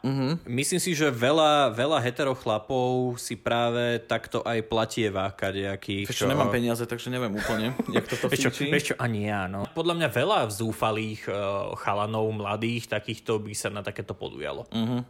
uh-huh. 0.00 0.40
myslím 0.48 0.80
si, 0.80 0.96
že 0.96 1.12
veľa, 1.12 1.76
veľa 1.76 2.00
heterochlapov 2.00 3.20
si 3.20 3.36
práve 3.36 4.00
takto 4.08 4.40
aj 4.40 4.64
platieva 4.64 5.28
kadejakých. 5.36 6.08
Čo... 6.08 6.32
nemám 6.32 6.48
peniaze, 6.48 6.80
takže 6.88 7.12
neviem 7.12 7.36
úplne, 7.36 7.76
jak 7.92 8.08
toto 8.08 8.32
vieš 8.32 8.48
čo, 8.48 8.64
vieš 8.64 8.84
čo, 8.88 8.94
ani 8.96 9.28
ja, 9.28 9.44
no. 9.44 9.68
Podľa 9.76 10.00
mňa 10.00 10.08
veľa 10.08 10.38
zúfalých 10.48 11.28
uh, 11.28 11.76
chalanov, 11.76 12.32
mladých, 12.32 12.88
takýchto 12.88 13.36
by 13.36 13.52
sa 13.52 13.68
na 13.68 13.84
takéto 13.84 14.16
podujalo. 14.16 14.64
Uh-huh. 14.72 15.04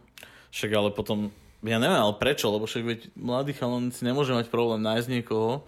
Však 0.51 0.71
ale 0.75 0.91
potom, 0.91 1.31
ja 1.63 1.79
neviem, 1.79 2.03
ale 2.03 2.19
prečo, 2.19 2.51
lebo 2.51 2.67
však 2.67 2.83
veď 2.83 2.99
mladý 3.15 3.55
chalan 3.55 3.87
si 3.87 4.03
nemôže 4.03 4.35
mať 4.35 4.51
problém 4.51 4.83
nájsť 4.83 5.07
niekoho, 5.15 5.63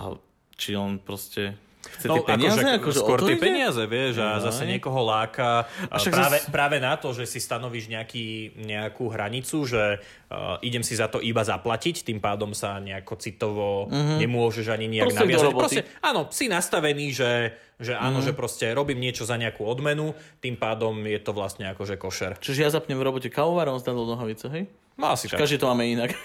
a 0.00 0.16
či 0.56 0.72
on 0.72 0.96
proste 0.96 1.60
Chce 1.86 2.06
no, 2.10 2.26
peniaze? 2.26 2.58
Akože, 2.58 2.78
akože 2.82 2.98
skôr 2.98 3.18
tie 3.22 3.36
peniaze, 3.38 3.82
vieš, 3.86 4.18
a 4.18 4.42
zase 4.42 4.66
niekoho 4.66 5.00
láka. 5.06 5.70
Práve, 5.88 6.38
zase... 6.42 6.50
práve 6.50 6.76
na 6.82 6.98
to, 6.98 7.14
že 7.14 7.24
si 7.26 7.38
stanovíš 7.38 7.86
nejaký, 7.86 8.58
nejakú 8.58 9.06
hranicu, 9.10 9.62
že 9.64 10.02
uh, 10.30 10.58
idem 10.62 10.82
si 10.82 10.98
za 10.98 11.06
to 11.06 11.22
iba 11.22 11.42
zaplatiť, 11.42 12.06
tým 12.06 12.18
pádom 12.18 12.52
sa 12.52 12.78
nejako 12.82 13.14
citovo 13.18 13.86
mm-hmm. 13.86 14.18
nemôžeš 14.22 14.66
ani 14.72 14.86
nejak 14.90 15.10
proste 15.10 15.22
naviazať. 15.22 15.52
Proste, 15.54 15.82
áno, 16.02 16.20
si 16.30 16.44
nastavený, 16.50 17.06
že, 17.14 17.32
že 17.78 17.94
áno, 17.94 18.20
mm-hmm. 18.20 18.26
že 18.26 18.32
proste 18.32 18.66
robím 18.74 18.98
niečo 18.98 19.22
za 19.26 19.38
nejakú 19.38 19.62
odmenu, 19.62 20.14
tým 20.42 20.58
pádom 20.58 20.98
je 21.06 21.20
to 21.22 21.30
vlastne 21.34 21.70
akože 21.70 21.94
košer. 22.00 22.38
Čiže 22.42 22.60
ja 22.66 22.70
zapnem 22.70 22.98
v 22.98 23.06
robote 23.06 23.30
kávovar 23.30 23.70
a 23.70 23.74
on 23.74 23.82
do 23.82 24.04
nohavice, 24.06 24.50
hej? 24.50 24.66
No 24.96 25.12
asi 25.12 25.28
tak. 25.28 25.44
Každý 25.44 25.60
to 25.60 25.68
máme 25.68 25.84
inak. 25.84 26.16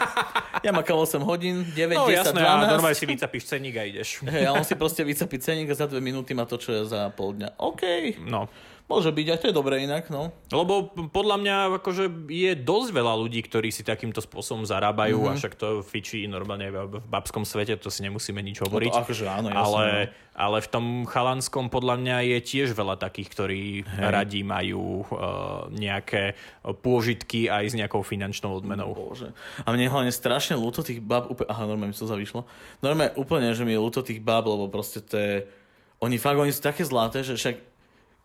ja 0.66 0.70
makám 0.76 1.00
8 1.00 1.24
hodín, 1.24 1.64
9, 1.72 1.96
no, 1.96 2.04
10, 2.04 2.20
jasné, 2.20 2.40
12. 2.44 2.44
No 2.44 2.66
normálne 2.76 2.96
si 2.96 3.08
vycapíš 3.08 3.48
ceník 3.48 3.80
a 3.80 3.82
ideš. 3.88 4.20
Hej, 4.28 4.44
a 4.44 4.52
on 4.52 4.60
si 4.60 4.76
proste 4.76 5.00
vycapí 5.00 5.40
ceník 5.40 5.72
a 5.72 5.74
za 5.74 5.88
2 5.88 6.04
minúty 6.04 6.36
má 6.36 6.44
to, 6.44 6.60
čo 6.60 6.76
je 6.76 6.80
za 6.84 7.08
pol 7.16 7.32
dňa. 7.32 7.56
OK. 7.56 7.82
No. 8.28 8.44
Môže 8.90 9.14
byť, 9.14 9.26
aj 9.30 9.38
to 9.38 9.48
je 9.48 9.54
dobré 9.54 9.86
inak, 9.86 10.10
no. 10.10 10.34
Lebo 10.50 10.90
podľa 11.14 11.38
mňa 11.38 11.56
akože 11.78 12.10
je 12.26 12.58
dosť 12.58 12.90
veľa 12.90 13.14
ľudí, 13.22 13.38
ktorí 13.46 13.70
si 13.70 13.86
takýmto 13.86 14.18
spôsobom 14.18 14.66
zarábajú 14.66 15.22
mm-hmm. 15.22 15.30
a 15.30 15.38
však 15.38 15.54
to 15.54 15.86
fičí 15.86 16.26
normálne 16.26 16.74
v 16.74 16.98
babskom 16.98 17.46
svete, 17.46 17.78
to 17.78 17.86
si 17.86 18.02
nemusíme 18.02 18.42
nič 18.42 18.58
hovoriť. 18.66 18.90
No 18.90 18.98
to 18.98 19.06
akože 19.06 19.26
áno, 19.30 19.48
ale, 19.54 20.10
no. 20.10 20.34
ale 20.34 20.58
v 20.58 20.68
tom 20.74 20.86
chalanskom 21.06 21.70
podľa 21.70 22.02
mňa 22.02 22.16
je 22.34 22.38
tiež 22.42 22.74
veľa 22.74 22.98
takých, 22.98 23.28
ktorí 23.30 23.62
Hej. 23.86 24.10
radi 24.10 24.42
majú 24.42 25.06
uh, 25.06 25.70
nejaké 25.70 26.34
pôžitky 26.82 27.46
aj 27.46 27.70
s 27.70 27.78
nejakou 27.78 28.02
finančnou 28.02 28.58
odmenou. 28.58 28.90
Bože. 28.90 29.30
A 29.62 29.70
mne 29.70 29.86
hlavne 29.86 30.10
strašne 30.10 30.58
ľúto 30.58 30.82
tých 30.82 30.98
bab, 30.98 31.30
úplne, 31.30 31.46
aha, 31.46 31.62
normálne 31.62 31.94
mi 31.94 31.96
to 31.96 32.10
zavyšlo. 32.10 32.42
Normálne 32.82 33.14
úplne, 33.14 33.54
že 33.54 33.62
mi 33.62 33.70
je 33.70 33.84
ľúto 33.86 34.02
tých 34.02 34.18
bab, 34.18 34.50
lebo 34.50 34.66
proste 34.66 34.98
to 34.98 35.14
je, 35.14 35.46
oni 36.02 36.18
fakt, 36.18 36.42
oni 36.42 36.50
sú 36.50 36.58
také 36.58 36.82
zlaté, 36.82 37.22
že 37.22 37.38
však 37.38 37.69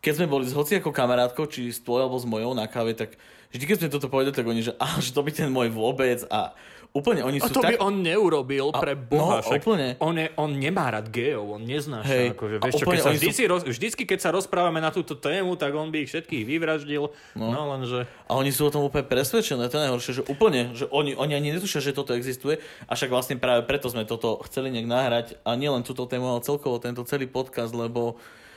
keď 0.01 0.13
sme 0.21 0.27
boli 0.29 0.45
s 0.45 0.53
hociakou 0.53 0.93
kamarátkou, 0.93 1.45
či 1.49 1.71
s 1.71 1.81
tvojou 1.81 2.07
alebo 2.07 2.17
s 2.19 2.27
mojou 2.27 2.51
na 2.53 2.65
káve, 2.69 2.93
tak 2.93 3.17
vždy, 3.51 3.63
keď 3.65 3.77
sme 3.81 3.89
toto 3.93 4.07
povedali, 4.11 4.35
tak 4.35 4.45
oni, 4.45 4.61
že, 4.61 4.73
že 5.05 5.11
to 5.11 5.21
by 5.21 5.31
ten 5.31 5.49
môj 5.49 5.71
vôbec 5.71 6.23
a 6.29 6.53
úplne 6.95 7.27
oni 7.27 7.43
A 7.43 7.51
sú 7.51 7.59
to 7.59 7.59
tak... 7.59 7.75
by 7.75 7.83
on 7.83 7.99
neurobil 7.99 8.71
A- 8.71 8.79
pre 8.79 8.95
Boha. 8.95 9.39
no, 9.39 9.43
však 9.43 9.67
úplne. 9.67 9.99
On, 9.99 10.15
je, 10.15 10.31
on 10.39 10.47
nemá 10.55 10.87
rád 10.87 11.11
gejov, 11.11 11.59
on 11.59 11.61
neznáša. 11.67 12.07
Hej, 12.07 12.27
Akože, 12.39 12.55
a 12.55 12.65
vieš 12.71 12.75
čo, 12.79 12.85
keď 12.87 13.01
sa 13.03 13.11
vždy 13.11 13.31
sú- 13.35 13.51
roz, 13.51 13.61
vždycky, 13.67 14.03
keď 14.07 14.19
sa 14.23 14.29
rozprávame 14.31 14.79
na 14.79 14.95
túto 14.95 15.19
tému, 15.19 15.59
tak 15.59 15.75
on 15.75 15.91
by 15.91 16.07
ich 16.07 16.09
všetkých 16.15 16.47
vyvraždil. 16.47 17.11
No, 17.35 17.45
no 17.51 17.75
lenže... 17.75 18.07
A 18.31 18.39
oni 18.39 18.55
sú 18.55 18.71
o 18.71 18.71
tom 18.71 18.87
úplne 18.87 19.03
presvedčené, 19.03 19.67
to 19.67 19.75
je 19.75 19.83
najhoršie, 19.91 20.11
že 20.15 20.23
úplne, 20.31 20.71
že 20.71 20.87
oni, 20.87 21.19
oni 21.19 21.35
ani 21.35 21.51
netušia, 21.59 21.83
že 21.83 21.91
toto 21.91 22.15
existuje, 22.15 22.63
a 22.87 22.91
však 22.95 23.11
vlastne 23.11 23.35
práve 23.35 23.67
preto 23.67 23.91
sme 23.91 24.07
toto 24.07 24.39
chceli 24.47 24.71
nejak 24.71 24.87
nahrať, 24.87 25.25
a 25.43 25.51
nielen 25.59 25.83
túto 25.83 26.07
tému, 26.07 26.31
ale 26.31 26.47
celkovo 26.47 26.79
tento 26.79 27.03
celý 27.03 27.27
podcast, 27.27 27.75
lebo 27.75 28.15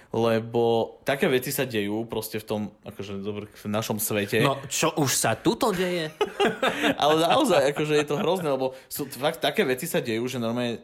lebo 0.08 0.96
také 1.04 1.28
veci 1.28 1.52
sa 1.52 1.68
dejú 1.68 2.08
proste 2.08 2.40
v 2.40 2.46
tom, 2.48 2.60
akože 2.80 3.20
dobrý, 3.20 3.44
v 3.44 3.66
našom 3.68 4.00
svete. 4.00 4.40
No, 4.40 4.56
čo 4.64 4.88
už 4.96 5.12
sa 5.12 5.36
tuto 5.36 5.68
deje? 5.68 6.08
Ale 7.02 7.20
naozaj, 7.20 7.76
akože 7.76 7.94
je 8.00 8.06
to 8.08 8.16
hrozné, 8.16 8.48
lebo 8.48 8.72
sú 8.88 9.04
fakt 9.12 9.44
také 9.44 9.68
veci 9.68 9.84
sa 9.84 10.00
dejú, 10.00 10.24
že 10.24 10.40
normálne 10.40 10.80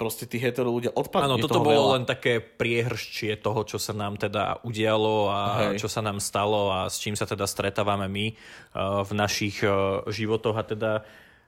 proste 0.00 0.24
tí 0.24 0.40
hetero 0.40 0.72
ľudia 0.72 0.90
odpadnú. 0.96 1.36
Áno, 1.36 1.36
toto 1.38 1.60
bolo 1.62 1.92
veľa. 1.92 1.94
len 2.00 2.04
také 2.08 2.40
priehrščie 2.40 3.38
toho, 3.38 3.62
čo 3.68 3.76
sa 3.76 3.92
nám 3.92 4.16
teda 4.16 4.64
udialo 4.64 5.28
a 5.28 5.40
Hej. 5.70 5.84
čo 5.84 5.88
sa 5.92 6.00
nám 6.00 6.18
stalo 6.18 6.72
a 6.72 6.88
s 6.88 6.98
čím 6.98 7.14
sa 7.14 7.28
teda 7.28 7.44
stretávame 7.46 8.08
my 8.08 8.26
uh, 8.32 9.04
v 9.04 9.12
našich 9.14 9.62
uh, 9.62 10.02
životoch 10.10 10.56
a 10.58 10.64
teda 10.64 10.92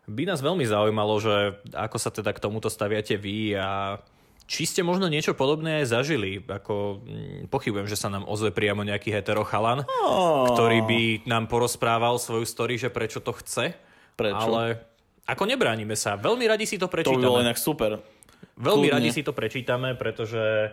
by 0.05 0.29
nás 0.29 0.45
veľmi 0.45 0.69
zaujímalo, 0.69 1.17
že 1.17 1.57
ako 1.73 1.97
sa 1.97 2.13
teda 2.13 2.37
k 2.37 2.43
tomuto 2.45 2.69
staviate 2.69 3.17
vy 3.17 3.57
a 3.57 3.97
či 4.47 4.65
ste 4.65 4.81
možno 4.81 5.07
niečo 5.07 5.33
podobné 5.33 5.81
aj 5.81 5.95
zažili, 5.95 6.39
ako 6.39 7.01
mm, 7.01 7.09
pochybujem, 7.49 7.85
že 7.85 7.97
sa 7.97 8.09
nám 8.09 8.25
ozve 8.25 8.49
priamo 8.49 8.81
nejaký 8.81 9.09
hetero 9.11 9.43
chalan, 9.43 9.83
Oh. 10.05 10.49
ktorý 10.49 10.83
by 10.83 11.01
nám 11.25 11.47
porozprával 11.47 12.17
svoju 12.17 12.45
story, 12.45 12.77
že 12.77 12.89
prečo 12.89 13.19
to 13.19 13.33
chce. 13.33 13.73
Prečo? 14.13 14.37
Ale 14.47 14.85
ako 15.25 15.43
nebránime 15.45 15.95
sa, 15.95 16.15
veľmi 16.15 16.45
radi 16.45 16.65
si 16.65 16.77
to 16.77 16.85
To 16.85 16.89
by 16.89 16.95
prečítame. 16.95 17.25
bolo 17.25 17.41
inak 17.41 17.57
super. 17.57 18.05
Veľmi 18.55 18.87
Kľudne. 18.87 18.95
radi 18.95 19.09
si 19.11 19.21
to 19.21 19.33
prečítame, 19.33 19.89
pretože 19.95 20.39
e, 20.39 20.69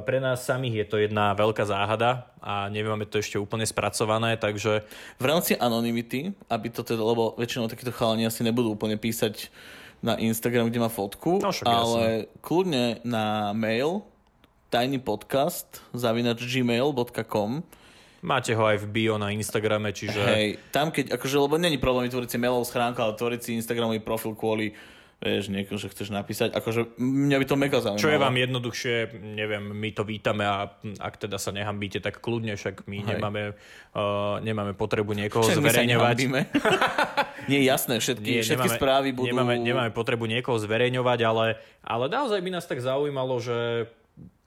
pre 0.00 0.16
nás 0.16 0.40
samých 0.40 0.74
je 0.76 0.86
to 0.86 0.96
jedna 0.98 1.34
veľká 1.34 1.60
záhada 1.62 2.10
a 2.38 2.66
nemáme 2.66 3.04
to 3.04 3.18
ešte 3.18 3.36
úplne 3.36 3.62
spracované, 3.62 4.34
takže 4.34 4.86
V 5.18 5.24
rámci 5.26 5.52
anonymity, 5.52 6.30
aby 6.46 6.66
to 6.68 6.80
teda, 6.80 7.02
lebo 7.02 7.34
väčšinou 7.34 7.66
takíto 7.66 7.90
chalani 7.90 8.24
asi 8.24 8.40
nebudú 8.40 8.72
úplne 8.72 8.94
písať 8.94 9.50
na 10.02 10.14
Instagram, 10.16 10.70
kde 10.70 10.78
má 10.78 10.90
fotku, 10.90 11.42
No 11.42 11.50
však 11.50 11.66
ale 11.66 12.30
kľudne 12.38 13.02
na 13.02 13.50
mail 13.50 14.06
tinypodcast 14.70 15.82
zavinač 15.96 16.44
gmail.com 16.44 17.64
máte 18.22 18.50
ho 18.50 18.62
aj 18.66 18.82
v 18.82 18.86
bio 18.90 19.14
na 19.14 19.30
Instagrame, 19.30 19.94
čiže 19.94 20.18
Hej, 20.18 20.48
tam 20.74 20.90
keď, 20.90 21.14
akože, 21.14 21.36
lebo 21.38 21.54
není 21.54 21.78
problém 21.78 22.10
vytvoriť 22.10 22.28
si 22.30 22.38
mailovú 22.38 22.66
schránku, 22.66 22.98
ale 22.98 23.14
tvoriť 23.14 23.40
si 23.42 23.50
Instagramový 23.54 24.02
profil 24.02 24.34
kvôli, 24.34 24.74
vieš, 25.18 25.50
niekoho, 25.50 25.74
že 25.74 25.90
chceš 25.90 26.14
napísať, 26.14 26.54
akože 26.54 26.94
mňa 26.98 27.36
by 27.42 27.46
to 27.50 27.56
mega 27.58 27.78
zaujímalo. 27.82 28.02
čo 28.06 28.14
je 28.14 28.22
vám 28.22 28.36
jednoduchšie, 28.38 28.94
neviem, 29.34 29.64
my 29.74 29.90
to 29.90 30.06
vítame 30.06 30.46
a 30.46 30.70
ak 31.02 31.14
teda 31.18 31.42
sa 31.42 31.50
nehambíte, 31.50 31.98
tak 31.98 32.22
kľudne, 32.22 32.54
však 32.54 32.86
my 32.86 33.02
Hej. 33.02 33.06
nemáme, 33.18 33.42
uh, 33.98 34.38
nemáme 34.38 34.78
potrebu 34.78 35.18
niekoho 35.18 35.42
Však 35.42 35.58
zverejňovať. 35.58 36.16
Nie, 37.50 37.66
jasné, 37.66 37.98
všetky, 37.98 38.30
Nie, 38.30 38.42
všetky 38.46 38.70
nemáme, 38.70 38.78
správy 38.78 39.08
budú... 39.10 39.34
nemáme, 39.34 39.54
nemáme 39.58 39.90
potrebu 39.90 40.30
niekoho 40.30 40.54
zverejňovať, 40.62 41.18
ale, 41.26 41.46
ale 41.82 42.04
naozaj 42.06 42.38
by 42.38 42.50
nás 42.54 42.68
tak 42.70 42.78
zaujímalo, 42.78 43.42
že 43.42 43.90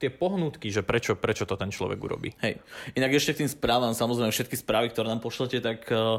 tie 0.02 0.10
pohnutky, 0.10 0.66
že 0.74 0.82
prečo, 0.82 1.14
prečo 1.14 1.46
to 1.46 1.54
ten 1.54 1.70
človek 1.70 2.02
urobí. 2.02 2.34
Hej. 2.42 2.58
Inak 2.98 3.14
ešte 3.14 3.38
k 3.38 3.40
tým 3.46 3.50
správam, 3.54 3.94
samozrejme 3.94 4.34
všetky 4.34 4.58
správy, 4.58 4.90
ktoré 4.90 5.06
nám 5.06 5.22
pošlete, 5.22 5.62
tak 5.62 5.86
uh, 5.94 6.18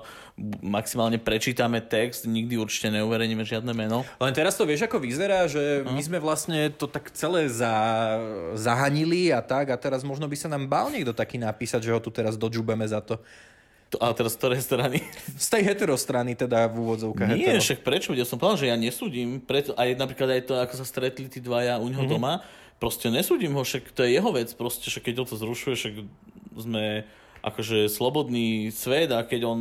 maximálne 0.64 1.20
prečítame 1.20 1.84
text, 1.84 2.24
nikdy 2.24 2.56
určite 2.56 2.96
neuverejníme 2.96 3.44
žiadne 3.44 3.76
meno. 3.76 4.08
Len 4.24 4.32
teraz 4.32 4.56
to 4.56 4.64
vieš, 4.64 4.88
ako 4.88 5.04
vyzerá, 5.04 5.52
že 5.52 5.84
my 5.84 6.00
sme 6.00 6.24
vlastne 6.24 6.72
to 6.72 6.88
tak 6.88 7.12
celé 7.12 7.52
za, 7.52 7.76
zahanili 8.56 9.36
a 9.36 9.44
tak 9.44 9.68
a 9.68 9.76
teraz 9.76 10.08
možno 10.08 10.32
by 10.32 10.38
sa 10.40 10.48
nám 10.48 10.64
bál 10.72 10.88
niekto 10.88 11.12
taký 11.12 11.36
napísať, 11.36 11.84
že 11.84 11.92
ho 11.92 12.00
tu 12.00 12.08
teraz 12.08 12.40
dodžubeme 12.40 12.88
za 12.88 13.04
to. 13.04 13.20
To, 13.94 14.02
a 14.02 14.10
teraz 14.16 14.34
z 14.34 14.42
ktorej 14.42 14.62
strany? 14.66 15.06
Z 15.38 15.48
tej 15.54 15.70
hetero 15.70 15.94
strany 15.94 16.34
teda 16.34 16.66
v 16.66 16.82
úvodzovkách 16.82 17.30
Nie, 17.38 17.60
hetero. 17.60 17.62
však 17.62 17.80
prečo? 17.86 18.10
Ja 18.18 18.26
som 18.26 18.42
povedal, 18.42 18.66
že 18.66 18.68
ja 18.74 18.78
nesúdim. 18.80 19.38
Preto, 19.38 19.78
aj 19.78 19.94
napríklad 19.94 20.34
aj 20.34 20.42
to, 20.50 20.54
ako 20.58 20.74
sa 20.82 20.86
stretli 20.88 21.30
tí 21.30 21.38
dvaja 21.38 21.78
u 21.78 21.86
neho 21.94 22.02
mm-hmm. 22.02 22.10
doma, 22.10 22.42
proste 22.84 23.08
nesúdim 23.08 23.56
ho, 23.56 23.64
však 23.64 23.96
to 23.96 24.04
je 24.04 24.20
jeho 24.20 24.28
vec, 24.36 24.52
proste, 24.60 24.92
že 24.92 25.00
keď 25.00 25.24
ho 25.24 25.26
to 25.32 25.40
zrušuje, 25.40 25.74
však 25.80 25.94
sme 26.60 27.08
akože 27.40 27.88
slobodný 27.88 28.76
svet 28.76 29.12
a 29.16 29.24
keď 29.24 29.42
on 29.48 29.60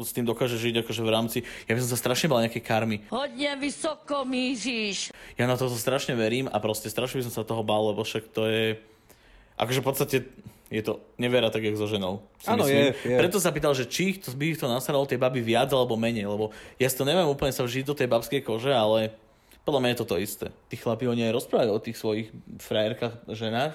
s 0.00 0.16
tým 0.16 0.24
dokáže 0.24 0.56
žiť 0.56 0.80
akože 0.80 1.02
v 1.04 1.12
rámci, 1.12 1.38
ja 1.68 1.76
by 1.76 1.80
som 1.84 1.92
sa 1.92 2.00
strašne 2.00 2.32
bal 2.32 2.40
nejaké 2.40 2.64
karmy. 2.64 3.04
Hodně 3.12 3.56
vysoko 3.60 4.24
míříš. 4.24 5.12
Ja 5.36 5.44
na 5.44 5.56
toto 5.60 5.76
strašne 5.76 6.16
verím 6.16 6.48
a 6.48 6.56
proste 6.60 6.88
strašne 6.88 7.20
by 7.20 7.24
som 7.28 7.34
sa 7.40 7.44
toho 7.44 7.60
bál, 7.60 7.92
lebo 7.92 8.04
však 8.04 8.32
to 8.32 8.48
je... 8.48 8.80
Akože 9.60 9.80
v 9.80 9.86
podstate 9.86 10.16
je 10.72 10.82
to 10.84 11.00
nevera 11.20 11.52
tak, 11.52 11.64
jak 11.64 11.76
so 11.76 11.84
ženou. 11.84 12.24
Áno, 12.48 12.64
je, 12.64 12.96
je. 13.04 13.16
Preto 13.20 13.36
sa 13.36 13.52
pýtal, 13.52 13.76
že 13.76 13.84
či 13.84 14.16
to, 14.16 14.32
by 14.32 14.56
ich 14.56 14.60
to 14.60 14.68
nasralo 14.68 15.04
tej 15.04 15.20
baby 15.20 15.44
viac 15.44 15.68
alebo 15.72 15.96
menej, 16.00 16.24
lebo 16.24 16.52
ja 16.80 16.88
si 16.88 16.96
to 16.96 17.04
neviem 17.04 17.28
úplne 17.28 17.52
sa 17.52 17.64
vžiť 17.64 17.84
do 17.84 17.96
tej 17.96 18.08
babskej 18.08 18.40
kože, 18.40 18.72
ale 18.72 19.12
podľa 19.62 19.80
mňa 19.80 19.90
je 19.94 20.00
to 20.02 20.10
to 20.10 20.16
isté. 20.18 20.46
Tí 20.66 20.76
chlapi, 20.78 21.06
oni 21.06 21.30
aj 21.30 21.36
rozprávajú 21.38 21.70
o 21.70 21.82
tých 21.82 21.98
svojich 21.98 22.28
frajerkách, 22.58 23.30
ženách 23.30 23.74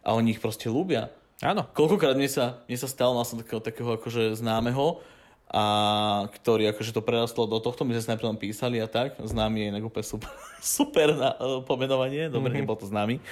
a 0.00 0.08
oni 0.16 0.36
ich 0.36 0.40
proste 0.40 0.72
ľúbia. 0.72 1.12
Áno. 1.44 1.68
Koľkokrát 1.76 2.16
mne 2.16 2.32
sa, 2.32 2.64
mne 2.64 2.78
sa 2.80 2.88
stalo, 2.88 3.12
mal 3.12 3.28
som 3.28 3.36
takého, 3.36 3.60
takého 3.60 4.00
akože 4.00 4.32
známeho, 4.40 5.04
a 5.46 5.64
ktorý 6.26 6.74
akože 6.74 6.90
to 6.90 7.06
prerastlo 7.06 7.46
do 7.46 7.62
tohto, 7.62 7.86
my 7.86 7.94
sme 7.94 8.02
sa 8.02 8.10
najprv 8.16 8.34
písali 8.34 8.82
a 8.82 8.90
tak, 8.90 9.14
známy 9.22 9.62
je 9.62 9.66
inak 9.70 9.84
úplne 9.86 10.02
super, 10.02 10.30
super 10.80 11.08
na 11.14 11.38
uh, 11.38 11.62
pomenovanie, 11.62 12.26
dobre, 12.26 12.50
mm-hmm. 12.50 12.66
nebol 12.66 12.74
to 12.74 12.90
známy, 12.90 13.22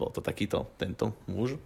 bol 0.00 0.08
to 0.08 0.24
takýto, 0.24 0.64
tento 0.80 1.12
muž. 1.28 1.60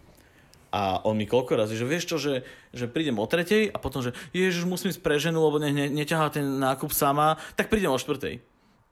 A 0.72 1.04
on 1.04 1.20
mi 1.20 1.28
koľko 1.28 1.52
razy, 1.54 1.76
že 1.76 1.84
vieš 1.84 2.08
čo, 2.08 2.16
že, 2.16 2.48
že 2.72 2.88
prídem 2.88 3.20
o 3.20 3.28
tretej 3.28 3.68
a 3.68 3.76
potom, 3.76 4.00
že 4.00 4.16
ježiš, 4.32 4.64
musím 4.64 4.88
ísť 4.88 5.04
pre 5.04 5.20
ženu, 5.20 5.44
lebo 5.44 5.60
ne, 5.60 5.68
ne, 5.68 5.86
neťahá 5.92 6.32
ten 6.32 6.48
nákup 6.58 6.96
sama, 6.96 7.36
tak 7.54 7.68
prídem 7.68 7.92
o 7.92 8.00
štvrtej. 8.00 8.40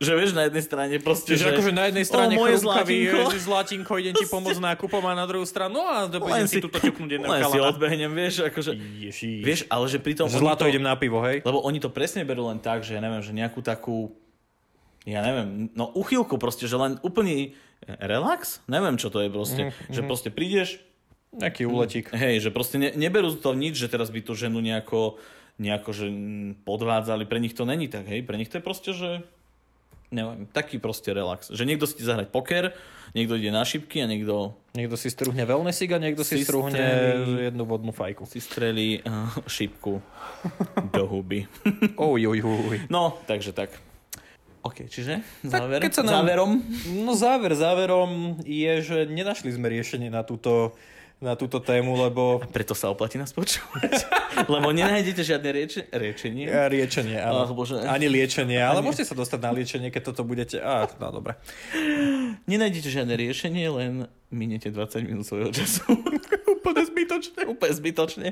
Že 0.00 0.12
vieš, 0.16 0.32
na 0.32 0.48
jednej 0.48 0.64
strane 0.64 0.96
proste, 0.96 1.36
Čiže 1.36 1.52
akože 1.52 1.70
na 1.70 1.84
jednej 1.86 2.08
strane 2.08 2.32
o, 2.32 2.40
moje 2.40 2.56
chrumkavý, 2.56 2.98
zlatinko. 3.04 3.20
že 3.28 3.38
zlatinko, 3.38 3.92
idem 4.00 4.14
ti 4.16 4.24
pomôcť 4.24 4.60
nákupom 4.64 5.02
a 5.04 5.12
na 5.12 5.28
druhú 5.28 5.44
stranu, 5.44 5.76
no 5.76 5.84
a 5.84 6.08
dobre, 6.08 6.32
len 6.32 6.48
si 6.48 6.56
tuto 6.56 6.80
ťuknúť 6.80 7.10
jedného 7.14 7.28
len 7.28 7.44
si 7.44 7.52
chalana. 7.52 7.68
odbehnem, 7.68 8.08
vieš, 8.10 8.34
akože, 8.42 8.72
Ježiš. 8.98 9.44
vieš, 9.44 9.60
ale 9.68 9.84
že 9.86 10.00
pritom... 10.00 10.24
Že 10.24 10.40
zlato 10.40 10.64
to- 10.64 10.72
idem 10.72 10.80
na 10.80 10.96
pivo, 10.96 11.20
hej? 11.20 11.44
Lebo 11.44 11.60
oni 11.60 11.78
to 11.78 11.92
presne 11.92 12.24
berú 12.24 12.48
len 12.48 12.56
tak, 12.58 12.80
že 12.80 12.96
ja 12.96 13.00
neviem, 13.00 13.20
že 13.20 13.36
nejakú 13.36 13.60
takú, 13.60 14.16
ja 15.04 15.20
neviem, 15.20 15.68
no 15.70 15.92
uchylku 15.92 16.36
proste, 16.36 16.64
že 16.64 16.74
len 16.74 16.96
úplný 17.00 17.52
relax? 17.84 18.64
Neviem, 18.66 18.96
čo 18.96 19.08
to 19.08 19.20
je 19.20 19.28
proste. 19.28 19.62
Mm, 19.68 19.92
že 19.92 20.00
proste 20.02 20.28
prídeš, 20.28 20.80
Nejaký 21.30 21.62
úletík. 21.62 22.08
hej, 22.10 22.40
že 22.40 22.48
proste 22.48 22.74
ne, 22.74 22.90
neberú 22.90 23.30
to 23.32 23.52
nič, 23.52 23.76
že 23.76 23.86
teraz 23.86 24.08
by 24.08 24.18
tú 24.18 24.32
ženu 24.32 24.58
nejako, 24.58 25.20
nejako 25.56 25.90
že 25.92 26.06
mm, 26.08 26.64
podvádzali. 26.64 27.22
Pre 27.22 27.36
nich 27.36 27.52
to 27.52 27.62
není 27.62 27.84
tak, 27.86 28.04
hej. 28.04 28.24
Pre 28.24 28.34
nich 28.34 28.48
to 28.48 28.56
je 28.56 28.64
proste, 28.64 28.90
že 28.90 29.28
neviem, 30.10 30.46
taký 30.46 30.76
proste 30.76 31.10
relax. 31.10 31.48
Že 31.48 31.64
niekto 31.64 31.84
si 31.84 31.94
ide 31.94 32.04
zahrať 32.04 32.28
poker, 32.28 32.74
niekto 33.10 33.34
ide 33.34 33.48
na 33.48 33.62
šipky 33.62 33.98
a 33.98 34.06
niekto 34.06 34.54
Niekto 34.70 34.94
si 34.94 35.08
struhne 35.08 35.42
wellnessig 35.42 35.90
a 35.90 35.98
niekto 35.98 36.22
si, 36.22 36.38
Si 36.38 36.44
struhne 36.44 36.78
strelí- 36.78 37.42
jednu 37.48 37.64
vodnú 37.64 37.90
fajku. 37.90 38.22
si 38.24 38.38
strelí 38.38 39.00
uh, 39.00 39.26
šipku 39.44 39.98
do 40.88 41.02
huby. 41.04 41.42
Oj, 41.98 42.22
oj, 42.28 42.38
oj. 42.40 42.78
No, 42.86 43.18
takže 43.24 43.50
tak. 43.50 43.74
OK, 44.60 44.86
čiže 44.86 45.24
Tak 45.40 45.50
záver, 45.50 45.78
keď 45.80 45.92
sa 45.92 46.02
nám- 46.02 46.22
záverom. 46.22 46.50
No 47.00 47.12
záver 47.14 47.50
záverom 47.52 48.10
je, 48.40 48.72
že 48.78 48.98
nenašli 49.04 49.50
sme 49.50 49.66
riešenie 49.66 50.06
na 50.06 50.20
túto, 50.20 50.76
na 51.20 51.36
túto 51.36 51.60
tému, 51.60 52.00
lebo... 52.00 52.40
Preto 52.48 52.72
sa 52.72 52.88
oplatí 52.88 53.20
nás 53.20 53.36
počúvať. 53.36 54.08
Lebo 54.48 54.72
nenájdete 54.72 55.20
žiadne 55.20 55.52
rieče, 55.52 55.80
riečenie. 55.92 56.48
A 56.48 56.64
riečenie, 56.72 57.20
áno. 57.20 57.44
Ach, 57.44 57.52
Bože. 57.52 57.76
Ani 57.84 58.08
liečenie, 58.08 58.56
ale 58.56 58.80
môžete 58.80 59.12
sa 59.12 59.14
dostať 59.14 59.40
na 59.44 59.52
liečenie, 59.52 59.92
keď 59.92 60.02
toto 60.12 60.24
budete... 60.24 60.56
Á, 60.64 60.88
no 60.96 61.12
dobre. 61.12 61.36
Nenájdete 62.48 62.88
žiadne 62.88 63.20
riešenie, 63.20 63.68
len 63.68 64.08
minete 64.32 64.72
20 64.72 65.04
minút 65.04 65.28
svojho 65.28 65.52
času. 65.52 65.84
Úplne 66.56 66.82
zbytočné. 66.88 67.40
Úplne 67.52 67.74
zbytočne. 67.76 68.28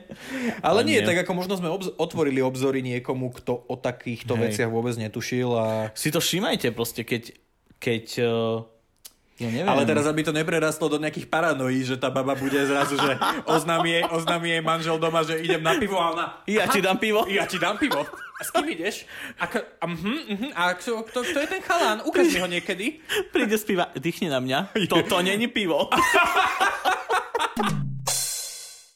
Ale 0.64 0.81
nie, 0.88 1.05
nie. 1.05 1.05
tak 1.05 1.29
ako 1.29 1.33
možno 1.37 1.61
sme 1.61 1.68
obz- 1.68 1.92
otvorili 2.01 2.40
obzory 2.40 2.81
niekomu, 2.81 3.37
kto 3.37 3.68
o 3.68 3.77
takýchto 3.77 4.33
Hej. 4.33 4.42
veciach 4.48 4.70
vôbec 4.72 4.96
netušil 4.96 5.53
a... 5.61 5.66
Si 5.92 6.09
to 6.09 6.24
všímajte 6.24 6.72
proste, 6.72 7.05
keď, 7.05 7.37
keď 7.77 8.05
uh, 8.24 8.64
ja 9.38 9.48
neviem. 9.55 9.70
Ale 9.70 9.87
teraz, 9.87 10.03
aby 10.05 10.27
to 10.27 10.35
neprerastlo 10.35 10.90
do 10.90 10.98
nejakých 10.98 11.31
paranoí, 11.31 11.87
že 11.87 11.94
tá 11.94 12.11
baba 12.11 12.35
bude 12.35 12.59
zrazu, 12.59 12.98
že 12.98 13.14
oznámi 13.46 13.90
jej, 13.94 14.05
oznámi 14.11 14.48
jej 14.51 14.62
manžel 14.62 14.98
doma, 14.98 15.22
že 15.22 15.38
idem 15.38 15.62
na 15.62 15.79
pivo 15.79 15.94
a 15.94 16.07
ona... 16.11 16.27
Ja 16.51 16.66
ti 16.66 16.83
dám 16.83 16.98
pivo. 16.98 17.22
Ja 17.31 17.46
ti 17.46 17.55
dám 17.57 17.79
pivo. 17.79 18.03
A 18.38 18.42
s 18.42 18.51
kým 18.51 18.66
ideš? 18.66 19.07
A, 19.38 19.46
k- 19.46 19.62
a, 19.79 19.87
mhm, 19.87 20.18
mhm, 20.31 20.48
a 20.55 20.74
kto, 20.74 21.03
kto, 21.07 21.22
kto 21.22 21.38
je 21.42 21.48
ten 21.51 21.62
chalán? 21.62 22.03
Ukáž 22.03 22.31
mi 22.31 22.38
ho 22.38 22.46
niekedy. 22.46 22.98
Príde 23.31 23.55
spiva, 23.59 23.90
dýchni 23.94 24.27
na 24.27 24.42
mňa. 24.42 24.74
Toto 24.90 25.22
není 25.22 25.46
pivo. 25.46 25.87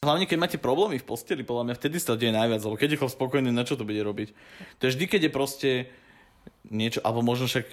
Hlavne 0.03 0.27
keď 0.27 0.39
máte 0.39 0.59
problémy 0.59 0.99
v 0.99 1.07
posteli, 1.07 1.47
podľa 1.47 1.71
mňa 1.71 1.79
vtedy 1.79 2.03
sa 2.03 2.15
to 2.15 2.19
deje 2.19 2.35
najviac, 2.35 2.59
lebo 2.59 2.75
keď 2.75 2.89
je 2.91 2.99
chlap 2.99 3.15
spokojný, 3.15 3.55
na 3.55 3.63
čo 3.63 3.79
to 3.79 3.87
bude 3.87 4.03
robiť? 4.03 4.35
To 4.83 4.91
je 4.91 4.99
vždy, 4.99 5.05
keď 5.07 5.21
je 5.23 5.31
proste 5.31 5.71
niečo, 6.67 6.99
alebo 7.07 7.23
možno 7.23 7.47
však 7.47 7.71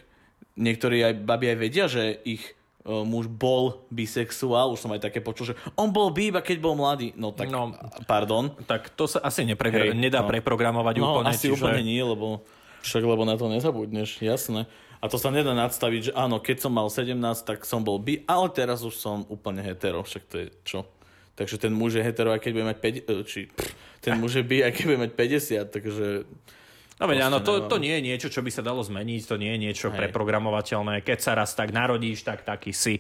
niektorí 0.54 1.02
aj 1.02 1.14
babi 1.26 1.50
aj 1.50 1.58
vedia, 1.58 1.90
že 1.90 2.22
ich 2.22 2.54
muž 2.86 3.28
bol 3.28 3.84
bisexuál, 3.90 4.72
už 4.72 4.80
som 4.80 4.92
aj 4.92 5.04
také 5.04 5.20
počul, 5.20 5.52
že 5.52 5.56
on 5.74 5.90
bol 5.90 6.10
bi 6.10 6.32
iba 6.32 6.40
keď 6.40 6.58
bol 6.58 6.74
mladý. 6.74 7.12
No 7.14 7.30
tak, 7.30 7.48
No. 7.48 7.76
pardon. 8.06 8.56
Tak 8.64 8.90
to 8.92 9.06
sa 9.06 9.20
asi 9.20 9.44
nepre- 9.44 9.70
Hej, 9.70 9.94
nedá 9.94 10.24
no. 10.24 10.28
preprogramovať 10.28 10.96
No, 10.98 11.20
úplne. 11.20 11.30
asi 11.30 11.48
čiže... 11.48 11.60
úplne 11.60 11.82
nie, 11.82 12.00
lebo 12.00 12.42
však 12.80 13.04
lebo 13.04 13.24
na 13.24 13.36
to 13.36 13.46
nezabudneš, 13.46 14.20
jasné. 14.20 14.64
A 15.00 15.08
to 15.08 15.16
sa 15.16 15.28
nedá 15.30 15.52
nadstaviť, 15.54 16.02
že 16.02 16.14
áno, 16.14 16.40
keď 16.40 16.58
som 16.62 16.72
mal 16.72 16.88
17, 16.88 17.16
tak 17.42 17.64
som 17.64 17.80
bol 17.80 18.00
bi, 18.00 18.24
ale 18.26 18.48
teraz 18.50 18.84
už 18.84 18.96
som 18.96 19.24
úplne 19.28 19.60
hetero, 19.60 20.04
však 20.04 20.24
to 20.26 20.36
je 20.38 20.48
čo? 20.64 20.80
Takže 21.36 21.56
ten 21.58 21.72
muž 21.72 21.96
je 21.96 22.04
hetero, 22.04 22.32
aj 22.32 22.40
keď 22.40 22.52
bude 22.52 22.68
mať 22.68 22.78
5, 22.80 23.08
e, 23.08 23.24
či, 23.24 23.42
pff, 23.48 23.72
ten 24.02 24.16
muž 24.16 24.36
je 24.36 24.44
bi, 24.44 24.60
aj 24.60 24.72
keď 24.72 24.84
bude 24.86 25.00
mať 25.00 25.12
50, 25.16 25.72
takže 25.72 26.06
No 27.00 27.08
veď 27.08 27.32
áno, 27.32 27.40
to, 27.40 27.64
to 27.72 27.80
nie 27.80 27.96
je 27.96 28.04
niečo, 28.04 28.28
čo 28.28 28.44
by 28.44 28.52
sa 28.52 28.60
dalo 28.60 28.84
zmeniť, 28.84 29.22
to 29.24 29.40
nie 29.40 29.56
je 29.56 29.60
niečo 29.72 29.88
Hej. 29.88 30.12
preprogramovateľné. 30.12 31.00
Keď 31.00 31.20
sa 31.24 31.32
raz 31.32 31.56
tak 31.56 31.72
narodíš, 31.72 32.28
tak 32.28 32.44
taký 32.44 32.76
si. 32.76 33.00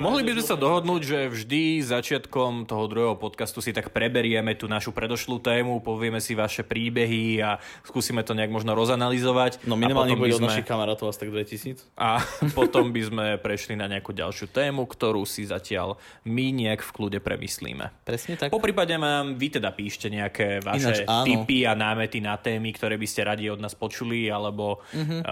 Mohli 0.00 0.24
by 0.24 0.32
sme 0.32 0.44
sa 0.46 0.56
dohodnúť, 0.56 1.02
že 1.04 1.18
vždy 1.28 1.62
začiatkom 1.84 2.64
toho 2.64 2.88
druhého 2.88 3.14
podcastu 3.14 3.60
si 3.60 3.68
tak 3.68 3.92
preberieme 3.92 4.56
tú 4.56 4.64
našu 4.64 4.90
predošlú 4.90 5.36
tému, 5.38 5.76
povieme 5.78 6.16
si 6.18 6.32
vaše 6.32 6.64
príbehy 6.64 7.36
a 7.38 7.56
skúsime 7.84 8.24
to 8.24 8.32
nejak 8.32 8.48
možno 8.48 8.72
rozanalizovať. 8.72 9.60
no 9.62 9.76
minimálne 9.76 10.16
bude 10.16 10.32
od 10.32 10.40
sme- 10.40 10.48
našich 10.48 10.64
kamarátov 10.64 11.04
asi 11.06 11.20
tak 11.20 11.28
2000. 11.30 11.84
A 11.94 12.16
potom 12.56 12.88
by 12.88 13.02
sme 13.02 13.24
prešli 13.36 13.76
na 13.76 13.84
nejakú 13.86 14.10
ďalšiu 14.10 14.48
tému, 14.48 14.88
ktorú 14.88 15.22
si 15.22 15.44
zatiaľ 15.44 16.00
my 16.24 16.48
nejak 16.50 16.80
v 16.80 16.90
kľude 16.90 17.18
premyslíme. 17.20 17.92
Presne 18.00 18.40
tak. 18.40 18.48
Po 18.48 18.56
prípade 18.58 18.96
nám 18.96 19.36
vy 19.36 19.52
teda 19.52 19.68
píšte 19.68 20.08
nejaké 20.08 20.64
vaše 20.64 20.96
Ináč 20.96 20.98
áno. 21.04 21.28
tipy 21.28 21.68
a 21.68 21.76
námety 21.76 22.18
na 22.18 22.34
témy, 22.34 22.72
ktoré 22.72 22.96
by 22.96 23.04
ste 23.04 23.20
radi 23.22 23.46
od 23.46 23.60
nás 23.60 23.76
počuli, 23.76 24.26
alebo 24.26 24.80
Mhm. 24.90 25.16
uh, 25.20 25.28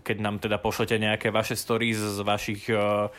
keď 0.00 0.16
nám 0.18 0.40
teda 0.40 0.56
pošlete 0.56 0.96
nejaké 0.96 1.28
vaše 1.28 1.52
stories 1.52 2.00
z 2.00 2.20
vašich 2.22 2.64
uh, 2.66 3.12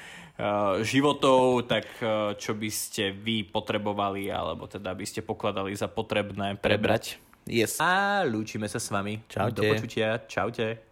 životov, 0.81 1.69
tak 1.69 1.85
uh, 2.01 2.33
čo 2.35 2.57
by 2.57 2.69
ste 2.71 3.13
vy 3.13 3.45
potrebovali, 3.45 4.29
alebo 4.31 4.65
teda 4.65 4.91
by 4.95 5.05
ste 5.05 5.21
pokladali 5.21 5.75
za 5.77 5.87
potrebné 5.87 6.57
prebrať. 6.57 7.21
Yes. 7.45 7.81
A 7.81 8.21
lúčime 8.25 8.69
sa 8.69 8.77
s 8.77 8.89
vami. 8.93 9.21
Čaute. 9.25 9.57
Do 9.57 9.63
počutia. 9.65 10.21
Čaute. 10.29 10.90